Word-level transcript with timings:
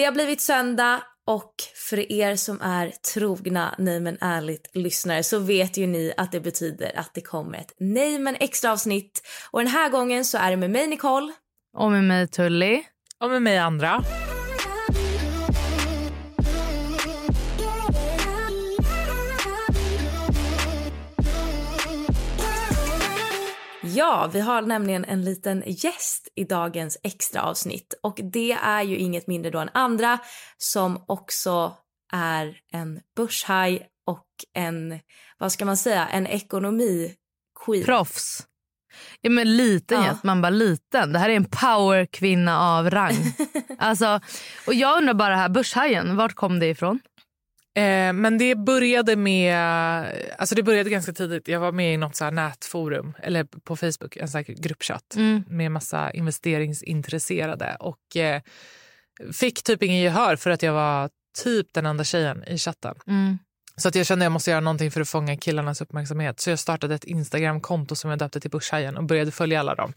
Det 0.00 0.04
har 0.04 0.12
blivit 0.12 0.40
söndag 0.40 1.02
och 1.26 1.54
för 1.74 2.12
er 2.12 2.36
som 2.36 2.60
är 2.60 2.90
trogna 3.14 3.74
Nej 3.78 4.00
men 4.00 4.18
ärligt 4.20 4.70
lyssnare 4.74 5.22
så 5.22 5.38
vet 5.38 5.76
ju 5.76 5.86
ni 5.86 6.12
att 6.16 6.32
det 6.32 6.40
betyder 6.40 6.98
att 6.98 7.14
det 7.14 7.20
kommer 7.20 7.58
ett 7.58 7.74
Nej 7.78 8.18
men 8.18 8.36
extra 8.40 8.72
avsnitt. 8.72 9.22
Och 9.50 9.60
den 9.60 9.68
här 9.68 9.90
gången 9.90 10.24
så 10.24 10.38
är 10.38 10.50
det 10.50 10.56
med 10.56 10.70
mig 10.70 10.86
Nicole. 10.86 11.32
Och 11.76 11.90
med 11.90 12.04
mig 12.04 12.28
Tully. 12.28 12.82
Och 13.20 13.30
med 13.30 13.42
mig 13.42 13.58
andra. 13.58 14.02
Ja, 23.94 24.30
vi 24.32 24.40
har 24.40 24.62
nämligen 24.62 25.04
en 25.04 25.24
liten 25.24 25.62
gäst 25.66 26.28
i 26.34 26.44
dagens 26.44 26.98
extra 27.02 27.42
avsnitt 27.42 27.94
och 28.02 28.20
det 28.22 28.52
är 28.52 28.82
ju 28.82 28.96
inget 28.96 29.26
mindre 29.26 29.50
då 29.50 29.58
än 29.58 29.70
andra 29.74 30.18
som 30.58 31.04
också 31.08 31.76
är 32.12 32.56
en 32.72 33.00
börshaj 33.16 33.86
och 34.06 34.26
en, 34.54 35.00
vad 35.38 35.52
ska 35.52 35.64
man 35.64 35.76
säga, 35.76 36.08
en 36.08 36.26
ekonomi 36.26 37.14
queen. 37.64 37.84
Proffs. 37.84 38.46
Ja, 39.20 39.30
men 39.30 39.56
liten, 39.56 40.02
Ja. 40.04 40.16
man 40.22 40.42
bara 40.42 40.50
liten. 40.50 41.12
Det 41.12 41.18
här 41.18 41.28
är 41.28 41.36
en 41.36 41.44
powerkvinna 41.44 42.60
av 42.60 42.90
rang. 42.90 43.16
alltså, 43.78 44.20
och 44.66 44.74
jag 44.74 44.98
undrar 44.98 45.14
bara 45.14 45.36
här, 45.36 45.48
börshajen, 45.48 46.16
vart 46.16 46.34
kom 46.34 46.58
det 46.58 46.66
ifrån? 46.66 47.00
Eh, 47.76 48.12
men 48.12 48.38
det 48.38 48.54
började 48.54 49.16
med, 49.16 49.56
alltså 50.38 50.54
det 50.54 50.62
började 50.62 50.90
ganska 50.90 51.12
tidigt. 51.12 51.48
Jag 51.48 51.60
var 51.60 51.72
med 51.72 51.94
i 51.94 51.96
något 51.96 52.16
så 52.16 52.30
nätforum, 52.30 53.14
eller 53.22 53.44
på 53.44 53.76
Facebook, 53.76 54.16
en 54.16 54.28
sån 54.28 54.44
gruppchatt 54.46 55.14
Mm. 55.16 55.44
med 55.48 55.72
massa 55.72 56.10
investeringsintresserade 56.10 57.76
och 57.80 58.16
eh, 58.16 58.42
fick 59.32 59.62
typ 59.62 59.82
ingen 59.82 60.00
gehör 60.00 60.36
för 60.36 60.50
att 60.50 60.62
jag 60.62 60.72
var 60.72 61.10
typ 61.44 61.66
den 61.72 61.86
enda 61.86 62.04
tjejen 62.04 62.44
i 62.44 62.58
chatten. 62.58 62.94
Mm. 63.06 63.38
Så 63.76 63.88
att 63.88 63.94
jag 63.94 64.06
kände 64.06 64.22
att 64.22 64.26
jag 64.26 64.32
måste 64.32 64.50
göra 64.50 64.60
någonting 64.60 64.90
för 64.90 65.00
att 65.00 65.08
fånga 65.08 65.36
killarnas 65.36 65.80
uppmärksamhet. 65.80 66.40
Så 66.40 66.50
jag 66.50 66.58
startade 66.58 66.94
ett 66.94 67.04
Instagramkonto 67.04 67.94
som 67.94 68.10
jag 68.10 68.18
döpte 68.18 68.40
till 68.40 68.50
Börshajen 68.50 68.96
och 68.96 69.04
började 69.04 69.30
följa 69.30 69.60
alla 69.60 69.74
dem. 69.74 69.92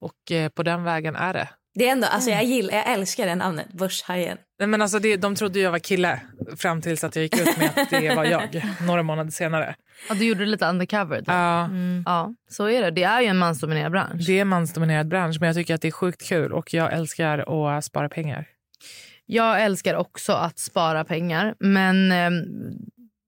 Och 0.00 0.32
eh, 0.32 0.48
på 0.48 0.62
den 0.62 0.84
vägen 0.84 1.16
är 1.16 1.32
det. 1.32 1.48
Det 1.74 1.88
är 1.88 1.92
ändå, 1.92 2.06
alltså 2.06 2.30
jag 2.30 2.44
gillar, 2.44 2.74
jag 2.74 2.88
älskar 2.92 3.26
det 3.26 3.34
namnet, 3.34 3.72
börshajen. 3.72 4.38
Nej, 4.58 4.68
Men 4.68 4.82
alltså 4.82 4.98
det, 4.98 5.16
de 5.16 5.34
trodde 5.34 5.58
jag 5.60 5.70
var 5.70 5.78
kille 5.78 6.20
fram 6.56 6.82
tills 6.82 7.04
att 7.04 7.16
jag 7.16 7.22
gick 7.22 7.40
ut 7.40 7.56
med 7.56 7.70
att 7.76 7.90
det 7.90 8.14
var 8.14 8.24
jag 8.24 8.62
några 8.86 9.02
månader 9.02 9.30
senare. 9.30 9.74
Ja, 10.08 10.14
du 10.14 10.24
gjorde 10.24 10.40
det 10.40 10.46
lite 10.46 10.66
undercover. 10.66 11.18
Typ. 11.18 11.28
Ja, 11.28 11.70
Ja, 12.04 12.34
så 12.50 12.68
är 12.68 12.82
det. 12.82 12.90
Det 12.90 13.02
är 13.02 13.20
ju 13.20 13.26
en 13.26 13.38
mansdominerad 13.38 13.92
bransch. 13.92 14.26
det 14.26 14.32
är 14.32 14.40
en 14.40 14.48
mansdominerad 14.48 15.08
bransch 15.08 15.36
men 15.40 15.46
jag 15.46 15.56
tycker 15.56 15.74
att 15.74 15.82
det 15.82 15.88
är 15.88 15.92
sjukt 15.92 16.28
kul 16.28 16.52
och 16.52 16.74
jag 16.74 16.92
älskar 16.92 17.38
att 17.76 17.84
spara 17.84 18.08
pengar. 18.08 18.46
Jag 19.26 19.62
älskar 19.62 19.94
också 19.94 20.32
att 20.32 20.58
spara 20.58 21.04
pengar. 21.04 21.54
Men 21.58 22.12
ehm, 22.12 22.42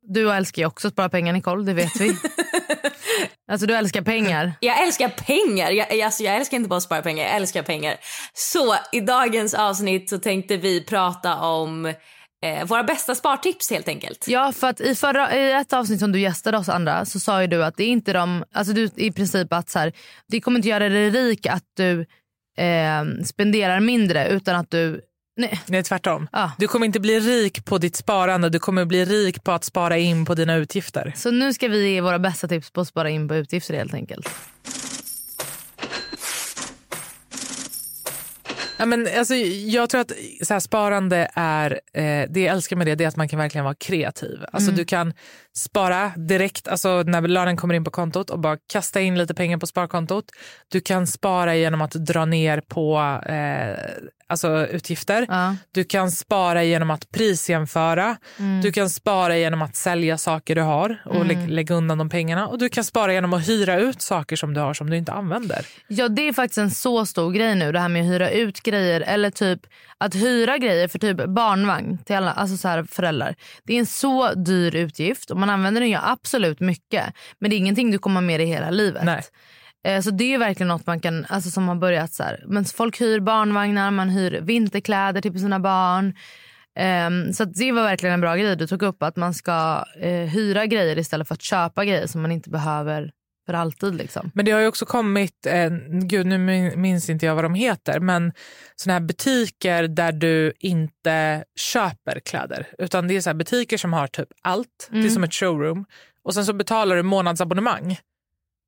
du 0.03 0.33
älskar 0.33 0.63
ju 0.63 0.67
också 0.67 0.89
att 0.89 0.93
spara 0.95 1.09
pengar, 1.09 1.33
Nicole. 1.33 1.65
Det 1.65 1.75
vet 1.75 2.01
vi. 2.01 2.09
alltså, 3.53 3.67
du 3.67 3.75
älskar 3.75 4.03
pengar. 4.03 4.53
Jag 4.61 4.83
älskar 4.83 5.09
pengar. 5.09 5.71
Jag, 5.71 6.01
alltså, 6.01 6.23
jag 6.23 6.37
älskar 6.37 6.57
inte 6.57 6.69
bara 6.69 6.77
att 6.77 6.83
spara 6.83 7.03
pengar, 7.03 7.25
jag 7.25 7.37
älskar 7.37 7.63
pengar. 7.63 7.97
Så 8.35 8.75
i 8.93 9.01
dagens 9.01 9.55
avsnitt 9.55 10.11
så 10.11 10.19
tänkte 10.19 10.57
vi 10.57 10.85
prata 10.85 11.37
om 11.37 11.87
eh, 12.45 12.65
våra 12.65 12.83
bästa 12.83 13.15
spartips 13.15 13.71
helt 13.71 13.89
enkelt. 13.89 14.25
Ja, 14.29 14.53
för 14.53 14.67
att 14.67 14.81
i, 14.81 14.95
förra, 14.95 15.37
i 15.37 15.53
ett 15.53 15.73
avsnitt 15.73 16.01
som 16.01 16.13
du 16.13 16.21
gästade 16.21 16.59
oss 16.59 16.69
andra 16.69 17.05
så 17.05 17.21
sa 17.21 17.41
ju 17.41 17.47
du 17.47 17.65
att 17.65 17.77
det 17.77 17.85
är 17.85 17.89
inte 17.89 18.13
de, 18.13 18.45
alltså 18.55 18.73
du 18.73 18.91
i 18.97 19.13
princip 19.13 19.53
att 19.53 19.71
så 19.71 19.79
här, 19.79 19.93
det 20.29 20.41
kommer 20.41 20.59
inte 20.59 20.69
göra 20.69 20.89
dig 20.89 21.11
rik 21.11 21.47
att 21.47 21.65
du 21.77 22.01
eh, 22.59 23.05
spenderar 23.25 23.81
mindre 23.81 24.29
utan 24.29 24.57
att 24.57 24.71
du, 24.71 25.01
nej, 25.37 25.61
Nej, 25.67 25.83
tvärtom. 25.83 26.29
Ja. 26.33 26.53
Du 26.59 26.69
kommer 26.69 26.87
inte 26.87 27.01
bli 27.01 27.21
rik 27.21 27.65
på 27.65 27.79
ditt 27.79 27.97
sparande, 27.97 28.49
du 28.49 28.59
kommer 28.59 28.85
bli 28.85 29.05
rik 29.05 29.45
på 29.45 29.53
att 29.53 29.65
spara 29.65 29.99
in 29.99 30.25
på 30.25 30.35
dina 30.35 30.55
utgifter. 30.55 31.13
så 31.17 31.31
nu 31.31 31.53
ska 31.53 31.69
vi 31.69 31.93
ge 31.93 32.01
våra 32.01 32.19
bästa 32.19 32.49
tips 32.49 32.71
på 32.71 32.81
att 32.81 32.89
spara 32.89 33.11
in 33.11 33.29
på 33.29 33.35
utgifter 33.35 33.75
helt 33.75 33.95
enkelt. 33.95 34.29
Ja, 38.83 38.87
men, 38.87 39.09
alltså, 39.19 39.35
jag 39.35 39.91
tror 39.91 40.01
att 40.01 40.13
så 40.43 40.53
här, 40.55 40.61
sparande 40.61 41.31
är, 41.35 41.71
eh, 41.93 42.29
det 42.31 42.41
jag 42.41 42.53
älskar 42.55 42.77
med 42.77 42.87
det, 42.87 42.95
det 42.95 43.05
är 43.05 43.09
att 43.09 43.17
man 43.17 43.29
kan 43.29 43.39
verkligen 43.39 43.65
vara 43.65 43.75
kreativ. 43.75 44.45
Alltså, 44.53 44.71
Du 44.73 44.85
kan 44.85 45.13
spara 45.57 46.13
direkt 46.17 46.69
alltså, 46.69 47.03
när 47.03 47.21
lönen 47.21 47.57
kommer 47.57 47.75
in 47.75 47.85
på 47.85 47.91
kontot 47.91 48.31
och 48.31 48.39
bara 48.41 48.57
kasta 48.73 49.01
in 49.01 49.19
lite 49.19 49.35
pengar 49.35 49.59
på 49.59 49.67
sparkontot. 49.67 50.25
Du 50.69 50.81
kan 50.81 51.07
spara 51.07 51.57
genom 51.57 51.83
att 51.83 51.93
dra 51.93 52.25
ner 52.25 52.61
på 52.61 52.99
eh, 53.27 53.77
alltså, 54.27 54.67
utgifter. 54.67 55.27
Ja. 55.29 55.57
Du 55.73 55.85
kan 55.85 56.11
spara 56.11 56.63
genom 56.65 56.91
att 56.91 57.11
prisjämföra. 57.11 58.17
Du 58.63 58.73
kan 58.73 58.91
spara 58.91 59.37
genom 59.37 59.63
att 59.63 59.77
sälja 59.77 60.19
saker 60.19 60.55
du 60.55 60.61
har 60.61 61.03
och 61.05 61.27
lä- 61.27 61.47
lägga 61.49 61.75
undan 61.75 61.99
de 61.99 62.09
pengarna. 62.09 62.47
Och 62.49 62.59
du 62.59 62.69
kan 62.69 62.85
spara 62.85 63.13
genom 63.13 63.33
att 63.33 63.49
hyra 63.49 63.77
ut 63.81 64.03
saker 64.03 64.37
som 64.37 64.55
du 64.55 64.61
har 64.61 64.75
som 64.75 64.91
du 64.91 64.97
inte 64.97 65.13
använder. 65.13 65.67
Ja 65.89 66.09
det 66.09 66.29
är 66.29 66.33
faktiskt 66.33 66.59
en 66.59 66.71
så 66.71 67.07
stor 67.07 67.33
grej 67.33 67.55
nu 67.55 67.73
det 67.73 67.81
här 67.81 67.89
med 67.89 68.03
att 68.03 68.09
hyra 68.09 68.31
ut 68.31 68.63
grejer 68.79 69.01
eller 69.01 69.31
typ 69.31 69.61
att 69.99 70.15
hyra 70.15 70.59
grejer 70.59 70.89
för 70.89 70.99
typ 70.99 71.17
barnvagn 71.27 71.99
till 71.99 72.17
alla 72.17 72.33
alltså 72.33 72.57
så 72.57 72.69
här 72.69 72.85
föräldrar. 72.85 73.35
Det 73.65 73.75
är 73.75 73.79
en 73.79 73.87
så 73.87 74.35
dyr 74.35 74.77
utgift 74.77 75.31
och 75.31 75.37
man 75.37 75.51
använder 75.51 75.81
den 75.81 75.91
ju 75.91 75.99
absolut 76.03 76.61
mycket 76.61 77.05
men 77.39 77.51
det 77.51 77.57
är 77.57 77.59
ingenting 77.59 77.91
du 77.91 77.99
kommer 77.99 78.21
med 78.21 78.41
dig 78.41 78.47
hela 78.47 78.71
livet. 78.71 79.05
Nej. 79.05 79.23
Eh, 79.85 80.01
Så 80.01 80.11
det 80.11 80.35
är 80.35 80.39
verkligen 80.39 80.69
något 80.69 80.87
man 80.87 81.01
kan, 81.01 81.27
alltså 81.29 81.51
som 81.51 81.69
har 81.69 81.75
börjat 81.75 82.13
så 82.13 82.23
här. 82.23 82.45
Men 82.47 82.65
folk 82.65 83.01
hyr 83.01 83.21
barnvagnar, 83.21 83.91
man 83.91 84.09
hyr 84.09 84.41
vinterkläder 84.41 85.21
till 85.21 85.41
sina 85.41 85.61
barn. 85.61 86.15
Ehm, 86.77 87.33
så 87.33 87.45
det 87.45 87.73
var 87.73 87.83
verkligen 87.83 88.15
en 88.15 88.21
bra 88.21 88.37
grej 88.37 88.57
du 88.57 88.67
tog 88.67 88.83
upp 88.83 89.03
att 89.03 89.17
man 89.17 89.35
ska 89.35 89.85
eh, 90.01 90.11
hyra 90.11 90.67
grejer 90.67 90.99
istället 90.99 91.29
för 91.29 91.35
att 91.35 91.43
köpa 91.43 91.85
grejer 91.85 92.07
som 92.07 92.23
man 92.23 92.33
inte 92.33 92.51
behöver 92.51 93.11
för 93.47 93.53
alltid 93.55 93.95
liksom. 93.95 94.31
Men 94.35 94.45
det 94.45 94.51
har 94.51 94.61
ju 94.61 94.67
också 94.67 94.87
kommit, 94.87 95.47
eh, 95.47 95.71
gud 96.03 96.27
nu 96.27 96.39
min- 96.39 96.81
minns 96.81 97.11
inte 97.11 97.27
jag 97.27 97.35
vad 97.35 97.45
de 97.45 97.55
heter, 97.55 98.01
men 98.01 98.33
såna 98.77 98.93
här 98.95 99.01
butiker 99.01 99.89
där 99.89 100.13
du 100.13 100.53
inte 100.59 101.45
köper 101.57 102.21
kläder. 102.21 102.67
Utan 102.79 103.09
det 103.09 103.17
är 103.17 103.21
så 103.21 103.35
butiker 103.35 103.77
som 103.79 103.93
har 103.93 104.07
typ 104.07 104.29
allt. 104.43 104.89
Det 104.91 104.99
är 105.05 105.09
som 105.09 105.25
ett 105.25 105.35
showroom. 105.35 105.85
Och 106.25 106.35
sen 106.35 106.47
så 106.47 106.53
betalar 106.53 106.97
du 106.97 107.03
månadsabonnemang. 107.03 107.99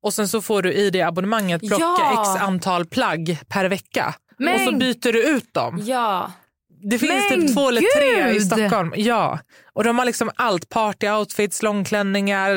Och 0.03 0.13
sen 0.13 0.27
så 0.27 0.41
får 0.41 0.61
du 0.61 0.73
i 0.73 0.89
det 0.89 1.01
abonnemanget 1.01 1.61
plocka 1.61 1.77
Ja. 1.83 2.21
x 2.35 2.43
antal 2.43 2.85
plagg 2.85 3.39
per 3.47 3.65
vecka. 3.69 4.15
Men- 4.37 4.53
Och 4.55 4.59
så 4.61 4.71
byter 4.77 5.13
du 5.13 5.23
ut 5.29 5.53
dem. 5.53 5.81
Ja. 5.85 6.31
Det 6.89 6.99
finns 6.99 7.29
Men 7.29 7.41
typ 7.41 7.55
två 7.55 7.69
eller 7.69 7.81
tre 7.97 8.29
i 8.29 8.33
gud! 8.33 8.45
Stockholm. 8.45 8.93
Ja. 8.95 9.39
Och 9.73 9.83
de 9.83 9.97
har 9.97 10.05
liksom 10.05 10.31
allt. 10.35 10.69
Party-outfits, 10.69 11.63
långklänningar, 11.63 12.55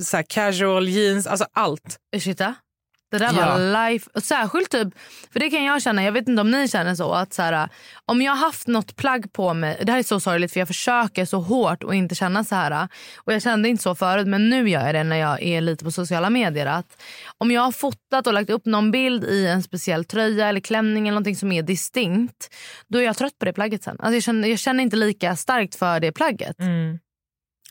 så 0.00 0.22
casual 0.28 0.88
jeans, 0.88 1.26
alltså 1.26 1.46
allt. 1.52 1.96
Ursäkta? 2.16 2.54
Det 3.18 3.26
där 3.26 3.40
Ja. 3.40 3.46
var 3.58 3.88
life. 3.88 4.10
Och 4.14 4.22
särskilt 4.22 4.70
typ, 4.70 4.88
för 5.32 5.40
det 5.40 5.50
kan 5.50 5.64
jag 5.64 5.82
känna, 5.82 6.02
jag 6.04 6.12
vet 6.12 6.28
inte 6.28 6.40
om 6.40 6.50
ni 6.50 6.68
känner 6.68 6.94
så, 6.94 7.12
att 7.12 7.32
så 7.32 7.42
här, 7.42 7.68
om 8.06 8.22
jag 8.22 8.32
har 8.32 8.46
haft 8.46 8.66
något 8.66 8.96
plagg 8.96 9.32
på 9.32 9.54
mig, 9.54 9.78
det 9.82 9.92
här 9.92 9.98
är 9.98 10.02
så 10.02 10.20
sorgligt 10.20 10.52
för 10.52 10.60
jag 10.60 10.68
försöker 10.68 11.24
så 11.24 11.38
hårt 11.40 11.84
att 11.84 11.94
inte 11.94 12.14
känna 12.14 12.44
så 12.44 12.54
här. 12.54 12.88
Och 13.16 13.32
jag 13.32 13.42
kände 13.42 13.68
inte 13.68 13.82
så 13.82 13.94
förut 13.94 14.26
men 14.26 14.50
nu 14.50 14.68
gör 14.68 14.86
jag 14.86 14.94
det 14.94 15.04
när 15.04 15.16
jag 15.16 15.42
är 15.42 15.60
lite 15.60 15.84
på 15.84 15.90
sociala 15.90 16.30
medier. 16.30 16.66
Att 16.66 17.02
om 17.38 17.50
jag 17.50 17.62
har 17.62 17.72
fotat 17.72 18.26
och 18.26 18.32
lagt 18.32 18.50
upp 18.50 18.66
någon 18.66 18.90
bild 18.90 19.24
i 19.24 19.46
en 19.46 19.62
speciell 19.62 20.04
tröja 20.04 20.48
eller 20.48 20.60
klänning 20.60 21.08
eller 21.08 21.14
någonting 21.14 21.36
som 21.36 21.52
är 21.52 21.62
distinkt, 21.62 22.54
då 22.88 22.98
är 22.98 23.02
jag 23.02 23.16
trött 23.16 23.38
på 23.38 23.44
det 23.44 23.52
plagget 23.52 23.82
sen. 23.82 23.96
Alltså 24.00 24.14
jag, 24.14 24.22
känner, 24.22 24.48
jag 24.48 24.58
känner 24.58 24.82
inte 24.82 24.96
lika 24.96 25.36
starkt 25.36 25.74
för 25.74 26.00
det 26.00 26.12
plagget. 26.12 26.60
Mm. 26.60 26.98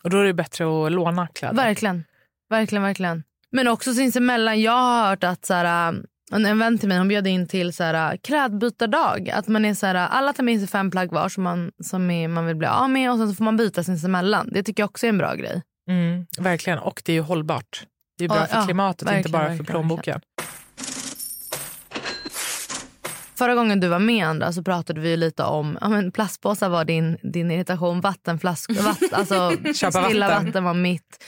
Och 0.03 0.09
då 0.09 0.17
är 0.19 0.23
det 0.23 0.33
bättre 0.33 0.85
att 0.85 0.91
låna 0.91 1.27
kläder. 1.27 1.55
Verkligen. 1.55 2.03
Verkligen, 2.49 2.83
verkligen. 2.83 3.23
Men 3.51 3.67
också 3.67 3.93
sinsemellan, 3.93 4.61
jag 4.61 4.71
har 4.71 5.09
hört 5.09 5.23
att 5.23 5.45
så 5.45 5.53
här, 5.53 5.93
en 6.31 6.45
en 6.45 6.59
vän 6.59 6.77
till 6.77 6.89
mig 6.89 6.97
hon 6.97 7.07
bjöd 7.07 7.27
in 7.27 7.47
till 7.47 7.73
så 7.73 7.83
här, 7.83 8.17
klädbytardag. 8.17 9.29
Att 9.29 9.47
man 9.47 9.65
är 9.65 9.73
så 9.73 9.85
här, 9.85 9.95
alla 9.95 10.33
tar 10.33 10.43
med 10.43 10.59
sig 10.59 10.67
fem 10.67 10.91
plagg 10.91 11.11
var 11.11 11.29
som, 11.29 11.43
man, 11.43 11.71
som 11.83 12.11
är, 12.11 12.27
man 12.27 12.45
vill 12.45 12.55
bli 12.55 12.67
av 12.67 12.89
med 12.89 13.11
och 13.11 13.17
sen 13.17 13.29
så 13.29 13.35
får 13.35 13.43
man 13.43 13.57
byta 13.57 13.83
sinsemellan. 13.83 14.49
Det 14.51 14.63
tycker 14.63 14.83
jag 14.83 14.89
också 14.89 15.05
är 15.05 15.09
en 15.09 15.17
bra 15.17 15.33
grej. 15.33 15.61
Mm, 15.89 16.25
verkligen. 16.37 16.79
Och 16.79 17.01
det 17.05 17.11
är 17.11 17.13
ju 17.13 17.21
hållbart. 17.21 17.83
Det 18.17 18.23
är 18.23 18.29
bra 18.29 18.37
Ja, 18.39 18.45
för 18.45 18.57
ja, 18.57 18.65
klimatet, 18.65 19.01
inte 19.01 19.13
verkligen, 19.13 19.31
bara 19.31 19.57
för 19.57 19.63
plånboken. 19.63 20.21
Förra 23.35 23.55
gången 23.55 23.79
du 23.79 23.87
var 23.87 23.99
med 23.99 24.27
Andra 24.27 24.53
så 24.53 24.63
pratade 24.63 25.01
vi 25.01 25.17
lite 25.17 25.43
om 25.43 25.77
ja, 25.81 25.89
men 25.89 26.11
plastpåsar 26.11 26.69
var 26.69 26.85
din, 26.85 27.17
din 27.33 27.51
irritation, 27.51 28.01
vattenflaskor, 28.01 28.73
vatt, 28.73 29.13
alltså 29.13 29.51
stilla 29.73 30.27
vatten. 30.27 30.45
vatten. 30.45 30.63
var 30.63 30.73
mitt. 30.73 31.23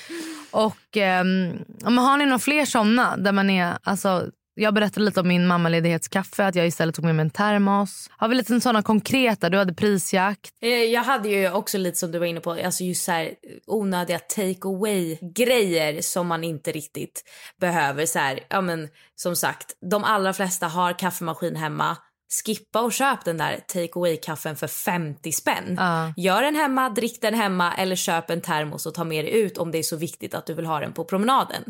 Och 0.51 0.97
ehm, 0.97 1.59
men 1.83 1.97
har 1.97 2.17
ni 2.17 2.25
några 2.25 2.39
fler 2.39 2.65
såna 2.65 3.17
där 3.17 3.31
man 3.31 3.49
är, 3.49 3.77
alltså 3.83 4.31
jag 4.59 4.73
berättade 4.73 5.05
lite 5.05 5.19
om 5.19 5.27
min 5.27 5.47
mammaledighetskaffe, 5.47 6.45
att 6.45 6.55
jag 6.55 6.67
istället 6.67 6.95
tog 6.95 7.05
med 7.05 7.15
mig 7.15 7.23
en 7.23 7.29
termos. 7.29 8.09
Har 8.17 8.27
vi 8.27 8.35
lite 8.35 8.61
sådana 8.61 8.83
konkreta, 8.83 9.49
du 9.49 9.57
hade 9.57 9.73
prisjakt. 9.73 10.51
Eh, 10.61 10.69
jag 10.69 11.03
hade 11.03 11.29
ju 11.29 11.51
också 11.51 11.77
lite 11.77 11.97
som 11.97 12.11
du 12.11 12.19
var 12.19 12.25
inne 12.25 12.39
på, 12.39 12.51
alltså 12.51 12.83
just 12.83 13.03
så 13.03 13.11
här 13.11 13.25
eh, 13.25 13.31
onödiga 13.67 14.19
take 14.19 14.67
away 14.67 15.17
grejer 15.35 16.01
som 16.01 16.27
man 16.27 16.43
inte 16.43 16.71
riktigt 16.71 17.23
behöver 17.59 18.05
så 18.05 18.19
här. 18.19 18.39
Ja 18.49 18.61
men 18.61 18.89
som 19.15 19.35
sagt, 19.35 19.73
de 19.91 20.03
allra 20.03 20.33
flesta 20.33 20.67
har 20.67 20.99
kaffemaskin 20.99 21.55
hemma. 21.55 21.97
Skippa 22.45 22.81
och 22.81 22.93
köp 22.93 23.25
den 23.25 23.37
där 23.37 23.59
take 23.67 23.89
away 23.95 24.17
kaffen 24.17 24.55
för 24.55 24.67
50 24.67 25.31
spänn. 25.31 25.75
Ja. 25.77 26.13
Gör 26.17 26.41
den 26.41 26.55
hemma, 26.55 26.89
drick 26.89 27.21
den 27.21 27.33
hemma 27.33 27.73
eller 27.73 27.95
köp 27.95 28.29
en 28.29 28.41
termos 28.41 28.85
och 28.85 28.93
ta 28.93 29.03
med 29.03 29.25
dig 29.25 29.33
ut 29.41 29.57
om 29.57 29.71
det 29.71 29.77
är 29.77 29.83
så 29.83 29.97
viktigt 29.97 30.33
att 30.33 30.45
du 30.45 30.53
vill 30.53 30.65
ha 30.65 30.79
den 30.79 30.93
på 30.93 31.03
promenaden. 31.03 31.63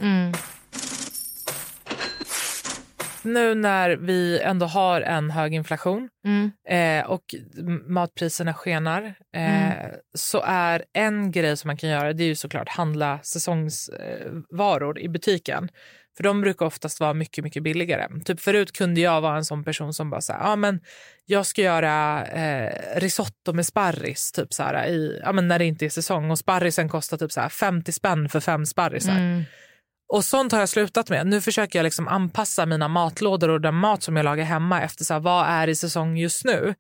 Nu 3.21 3.55
när 3.55 3.89
vi 3.89 4.39
ändå 4.39 4.65
har 4.65 5.01
en 5.01 5.31
hög 5.31 5.53
inflation 5.53 6.09
Mm. 6.25 6.51
eh, 6.69 7.09
och 7.09 7.23
matpriserna 7.87 8.53
skenar 8.53 9.15
eh, 9.35 9.87
så 10.17 10.41
är 10.45 10.83
en 10.93 11.31
grej 11.31 11.57
som 11.57 11.67
man 11.67 11.77
kan 11.77 11.89
göra 11.89 12.13
det 12.13 12.23
är 12.23 12.27
ju 12.27 12.35
såklart 12.35 12.69
handla 12.69 13.19
säsongsvaror 13.23 14.25
eh, 14.25 14.57
varor 14.57 14.99
i 14.99 15.09
butiken. 15.09 15.69
För 16.17 16.23
de 16.23 16.41
brukar 16.41 16.65
oftast 16.65 16.99
vara 16.99 17.13
mycket, 17.13 17.43
mycket 17.43 17.63
billigare. 17.63 18.07
Typ 18.25 18.39
förut 18.39 18.71
kunde 18.77 19.01
jag 19.01 19.21
vara 19.21 19.37
en 19.37 19.45
sån 19.45 19.63
person 19.63 19.93
som 19.93 20.09
bara 20.09 20.21
så 20.21 20.33
här, 20.33 20.55
men 20.55 20.79
jag 21.25 21.45
ska 21.45 21.61
göra 21.61 22.25
eh, 22.25 22.99
risotto 22.99 23.53
med 23.53 23.65
sparris 23.65 24.31
typ 24.31 24.53
så 24.53 24.63
här, 24.63 24.87
i, 24.87 25.21
ja, 25.23 25.31
men 25.31 25.47
när 25.47 25.59
det 25.59 25.65
inte 25.65 25.85
är 25.85 25.89
säsong 25.89 26.31
och 26.31 26.39
sparrisen 26.39 26.89
kostar 26.89 27.17
typ 27.17 27.31
så 27.31 27.41
här 27.41 27.49
50 27.49 27.91
spänn 27.91 28.29
för 28.29 28.39
fem 28.39 28.65
sparrisar. 28.65 29.11
Mm. 29.17 29.43
Och 30.13 30.25
sånt 30.25 30.51
har 30.51 30.59
jag 30.59 30.69
slutat 30.69 31.09
med. 31.09 31.27
Nu 31.27 31.41
försöker 31.41 31.79
jag 31.79 31.83
liksom 31.83 32.07
anpassa 32.07 32.65
mina 32.65 32.87
matlådor 32.87 33.49
och 33.49 33.61
den 33.61 33.75
mat 33.75 34.03
som 34.03 34.15
jag 34.15 34.23
lagar 34.23 34.43
hemma 34.45 34.81
efter 34.81 35.05
så 35.05 35.13
här, 35.13 35.21
vad 35.21 35.47
är 35.47 35.67
i 35.67 35.75
säsong 35.75 36.17
just 36.17 36.45
nu. 36.45 36.75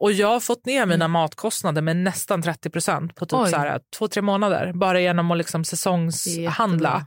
Och 0.00 0.12
jag 0.12 0.28
har 0.28 0.40
fått 0.40 0.66
ner 0.66 0.86
mina 0.86 1.08
matkostnader 1.08 1.82
med 1.82 1.96
nästan 1.96 2.42
30 2.42 2.70
procent 2.70 3.14
på 3.14 3.26
typ 3.26 3.32
Mm. 3.32 3.44
Oj. 3.44 3.50
så 3.50 3.56
här, 3.56 3.80
två, 3.98 4.08
tre 4.08 4.22
månader. 4.22 4.72
Bara 4.72 5.00
genom 5.00 5.30
att 5.30 5.38
liksom 5.38 5.64
säsongshandla. 5.64 7.06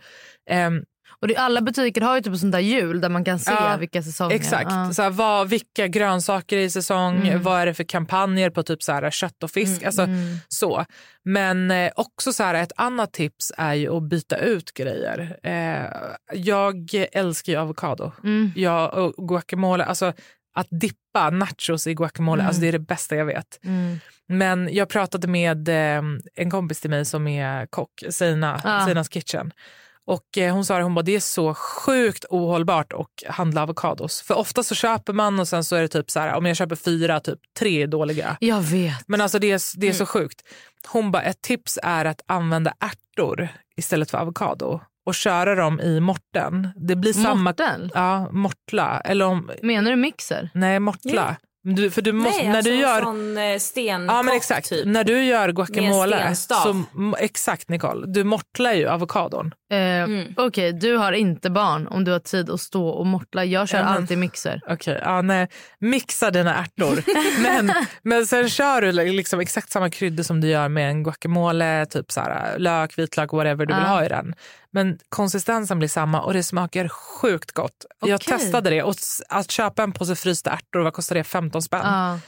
Ehm, 0.50 0.84
Och 1.22 1.28
det, 1.28 1.36
alla 1.36 1.62
butiker 1.62 2.02
har 2.02 2.16
ju 2.16 2.22
typ 2.22 2.38
sånt 2.38 2.52
där 2.52 2.60
hjul 2.60 3.02
där 3.02 3.10
man 3.10 3.24
kan 3.26 3.40
se 3.40 3.52
Ja, 3.52 3.78
vilka 3.80 4.04
säsonger. 4.04 4.36
Exakt. 4.36 4.72
Ja. 4.72 4.94
Så 4.94 5.02
här, 5.02 5.10
vad, 5.10 5.50
vilka 5.50 5.88
grönsaker 5.88 6.58
är 6.58 6.62
i 6.62 6.70
säsong? 6.70 7.18
Mm. 7.28 7.42
Vad 7.44 7.62
är 7.62 7.66
det 7.66 7.74
för 7.74 7.84
kampanjer 7.84 8.50
på 8.50 8.64
typ 8.64 8.84
så 8.84 8.92
här, 8.92 9.12
kött 9.12 9.44
och 9.44 9.52
fisk? 9.52 9.84
Alltså, 9.84 10.02
Mm. 10.02 10.38
så. 10.48 10.86
Men 11.24 11.72
eh, 11.72 11.92
också 11.96 12.34
så 12.34 12.44
här, 12.44 12.54
ett 12.54 12.72
annat 12.76 13.14
tips 13.14 13.52
är 13.58 13.74
ju 13.74 13.98
att 13.98 14.04
byta 14.04 14.38
ut 14.38 14.74
grejer. 14.74 15.38
Eh, 15.44 15.86
jag 16.34 16.90
älskar 17.12 17.54
ju 17.54 17.60
avokado. 17.60 18.12
Mm. 18.24 18.52
Jag, 18.56 18.94
och 18.94 19.28
guacamole, 19.28 19.84
alltså 19.84 20.14
att 20.56 20.68
dippa 20.70 21.30
nachos 21.30 21.88
i 21.88 21.94
guacamole, 21.94 22.40
Mm. 22.42 22.48
alltså 22.48 22.62
det 22.62 22.68
är 22.68 22.72
det 22.72 22.80
bästa 22.80 23.16
jag 23.16 23.26
vet. 23.26 23.60
Mm. 23.66 24.00
Men 24.28 24.70
jag 24.74 24.90
pratade 24.90 25.28
med 25.28 25.70
eh, 25.70 26.04
en 26.36 26.52
kompis 26.52 26.82
till 26.82 26.90
mig 26.90 27.06
som 27.06 27.28
är 27.28 27.66
kock, 27.66 27.92
Sina, 28.10 28.62
Ah. 28.64 28.86
Sinas 28.88 29.10
Kitchen. 29.10 29.52
Och 30.08 30.38
eh, 30.38 30.54
hon 30.54 30.66
sa 30.66 30.78
det, 30.78 30.84
hon 30.84 30.96
bara, 30.96 31.02
det 31.02 31.16
är 31.16 31.20
så 31.20 31.54
sjukt 31.54 32.26
ohållbart 32.30 32.94
att 32.94 33.34
handla 33.34 33.62
avokados. 33.62 34.22
För 34.22 34.38
ofta 34.38 34.64
så 34.64 34.76
köper 34.76 35.14
man 35.14 35.40
och 35.40 35.48
sen 35.48 35.64
så 35.64 35.76
är 35.76 35.82
det 35.82 35.88
typ 35.88 36.12
så 36.12 36.20
här, 36.20 36.34
om 36.34 36.46
jag 36.46 36.58
köper 36.58 36.76
fyra, 36.76 37.20
typ 37.20 37.40
tre 37.60 37.84
är 37.84 37.88
dåliga. 37.88 38.38
Jag 38.40 38.62
vet. 38.62 39.08
Men 39.08 39.22
alltså 39.22 39.40
det 39.40 39.52
är, 39.52 39.80
det 39.80 39.88
är 39.88 39.94
så 39.94 40.06
sjukt. 40.06 40.42
Hon 40.88 41.12
bara, 41.12 41.24
ett 41.24 41.42
tips 41.42 41.80
är 41.84 42.06
att 42.06 42.22
använda 42.26 42.74
ärtor 42.80 43.48
istället 43.78 44.12
för 44.12 44.18
avokado 44.18 44.80
och 45.06 45.16
köra 45.16 45.56
dem 45.56 45.80
i 45.80 46.00
morten. 46.00 46.70
Det 46.76 46.96
blir 46.96 47.14
samma... 47.14 47.36
Mortel? 47.36 47.92
Ja, 47.94 48.32
mortla. 48.32 49.00
Eller 49.00 49.26
om... 49.26 49.52
Menar 49.62 49.92
du 49.92 49.98
mixer? 49.98 50.50
Nej, 50.54 50.80
mortla. 50.80 51.36
Du, 51.64 51.92
för 51.92 52.02
du 52.02 52.12
måste, 52.12 52.38
Nej, 52.38 52.48
när 52.50 52.58
alltså 52.58 52.72
du 52.72 52.78
gör... 52.78 53.02
sån 53.02 53.38
eh, 53.38 54.06
Ja 54.06 54.24
men 54.24 54.36
exakt. 54.36 54.70
typ. 54.70 54.86
När 54.86 55.04
du 55.04 55.24
gör 55.24 55.52
guacamole, 55.52 56.36
så, 56.36 56.86
exakt 57.20 57.70
Nicole, 57.70 58.08
du 58.08 58.24
mortlar 58.24 58.74
ju 58.74 58.88
avokadon. 58.88 59.54
Eh, 59.72 59.78
Mm. 60.04 60.34
Okej, 60.38 60.74
du 60.74 60.96
har 60.98 61.12
inte 61.12 61.50
barn 61.50 61.88
om 61.88 62.04
du 62.04 62.12
har 62.12 62.20
tid 62.20 62.50
att 62.50 62.60
stå 62.62 62.88
och 62.88 63.06
mortla. 63.06 63.46
Jag 63.46 63.68
kör 63.70 63.78
men- 63.84 63.88
alltid 63.88 64.18
mixer. 64.18 64.62
Okej, 64.70 65.02
ja, 65.04 65.22
nej. 65.22 65.48
Mixa 65.80 66.32
dina 66.32 66.56
ärtor. 66.56 67.04
men, 67.44 67.74
men 68.04 68.28
sen 68.28 68.50
kör 68.50 68.82
du 68.82 68.92
liksom 68.92 69.40
exakt 69.40 69.72
samma 69.72 69.90
kryddor 69.90 70.24
som 70.24 70.42
du 70.42 70.48
gör 70.48 70.68
med 70.70 70.90
en 70.90 71.04
guacamole, 71.04 71.86
typ 71.86 72.12
så 72.12 72.20
här, 72.22 72.60
lök, 72.60 72.98
vitlök, 73.00 73.32
whatever 73.34 73.66
du 73.66 73.74
vill 73.74 73.84
Ja. 73.84 73.90
ha 73.90 74.06
i 74.06 74.08
den. 74.10 74.34
Men 74.74 75.00
konsistensen 75.10 75.80
blir 75.80 75.90
samma 75.90 76.22
och 76.22 76.34
det 76.34 76.44
smakar 76.44 76.88
sjukt 76.88 77.52
gott. 77.52 77.86
Jag 78.02 78.16
Okej. 78.16 78.38
testade 78.38 78.70
det 78.70 78.84
och 78.84 78.96
att 79.30 79.52
köpa 79.52 79.84
en 79.84 79.92
påse 79.92 80.16
frysta 80.16 80.52
ärtor, 80.52 80.80
vad 80.80 80.94
kostar 80.94 81.16
det? 81.16 81.24
15 81.24 81.62
spänn. 81.62 81.82
Ja. 81.84 82.20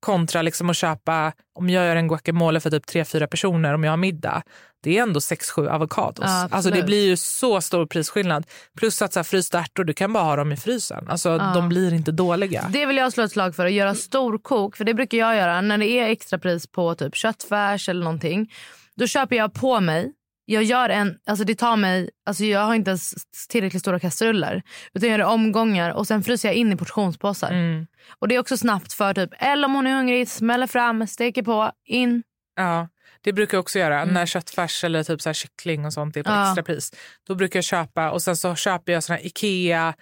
Kontra 0.00 0.42
liksom 0.42 0.70
att 0.70 0.76
köpa, 0.76 1.32
om 1.54 1.70
jag 1.70 1.86
gör 1.86 1.96
en 1.96 2.08
guacamole 2.08 2.60
för 2.60 2.70
typ 2.70 2.86
3-4 2.86 3.26
personer 3.26 3.74
om 3.74 3.84
jag 3.84 3.92
har 3.92 3.96
middag, 3.96 4.42
det 4.82 4.98
är 4.98 5.02
ändå 5.02 5.20
6-7 5.20 5.70
avokados. 5.70 6.24
Ja, 6.26 6.48
alltså 6.50 6.70
det 6.70 6.82
blir 6.82 7.06
ju 7.06 7.16
så 7.16 7.60
stor 7.60 7.86
prisskillnad. 7.86 8.46
Plus 8.78 9.02
att 9.02 9.12
så 9.12 9.18
här, 9.18 9.24
frysta 9.24 9.58
ärtor, 9.58 9.84
du 9.84 9.92
kan 9.92 10.12
bara 10.12 10.24
ha 10.24 10.36
dem 10.36 10.52
i 10.52 10.56
frysen. 10.56 11.08
Alltså 11.08 11.38
de 11.38 11.68
blir 11.68 11.94
inte 11.94 12.12
dåliga. 12.12 12.66
Det 12.72 12.86
vill 12.86 12.96
jag 12.96 13.12
slå 13.12 13.24
ett 13.24 13.32
slag 13.32 13.56
för, 13.56 13.66
att 13.66 13.72
göra 13.72 13.94
storkok. 13.94 14.76
För 14.76 14.84
det 14.84 14.94
brukar 14.94 15.18
jag 15.18 15.36
göra 15.36 15.60
när 15.60 15.78
det 15.78 15.90
är 15.90 16.08
extrapris 16.08 16.66
på 16.66 16.94
typ 16.94 17.16
köttfärs 17.16 17.88
eller 17.88 18.04
någonting. 18.04 18.52
Då 18.96 19.06
köper 19.06 19.36
jag 19.36 19.54
på 19.54 19.80
mig. 19.80 20.12
Jag 20.44 20.62
gör 20.62 20.88
en, 20.88 21.18
alltså 21.26 21.44
det 21.44 21.54
tar 21.54 21.76
mig, 21.76 22.10
alltså 22.26 22.44
jag 22.44 22.60
har 22.60 22.74
inte 22.74 22.90
ens 22.90 23.14
tillräckligt 23.48 23.82
stora 23.82 24.00
kastruller. 24.00 24.62
Utan 24.94 25.08
jag 25.10 25.18
gör 25.18 25.26
omgångar 25.26 25.90
och 25.90 26.06
sen 26.06 26.22
fryser 26.22 26.48
jag 26.48 26.54
in 26.56 26.72
i 26.72 26.76
portionspåsar. 26.76 27.50
Mm. 27.50 27.86
Och 28.18 28.28
det 28.28 28.34
är 28.34 28.38
också 28.38 28.56
snabbt 28.56 28.92
för 28.92 29.14
typ, 29.14 29.30
eller 29.38 29.64
om 29.64 29.74
hon 29.74 29.86
är 29.86 29.96
hungrig, 29.96 30.28
smäller 30.28 30.66
fram, 30.66 31.06
steker 31.06 31.42
på, 31.42 31.72
in. 31.86 32.22
Ja, 32.56 32.88
det 33.20 33.32
brukar 33.32 33.56
jag 33.56 33.62
också 33.62 33.78
göra. 33.78 34.04
När 34.04 34.26
köttfärs 34.26 34.84
eller 34.84 35.02
typ 35.04 35.22
så 35.22 35.28
här 35.28 35.34
kyckling 35.34 35.84
och 35.86 35.92
sånt 35.92 36.16
är 36.16 36.22
på 36.22 36.30
Mm. 36.30 36.40
Ja. 36.42 36.48
extrapris. 36.48 36.92
Då 37.26 37.34
brukar 37.34 37.56
jag 37.56 37.64
köpa 37.64 38.10
och 38.10 38.22
sen 38.22 38.36
så 38.36 38.54
köper 38.54 38.92
jag 38.92 39.02
såna 39.04 39.16
här 39.16 39.26
Ikea 39.26 39.94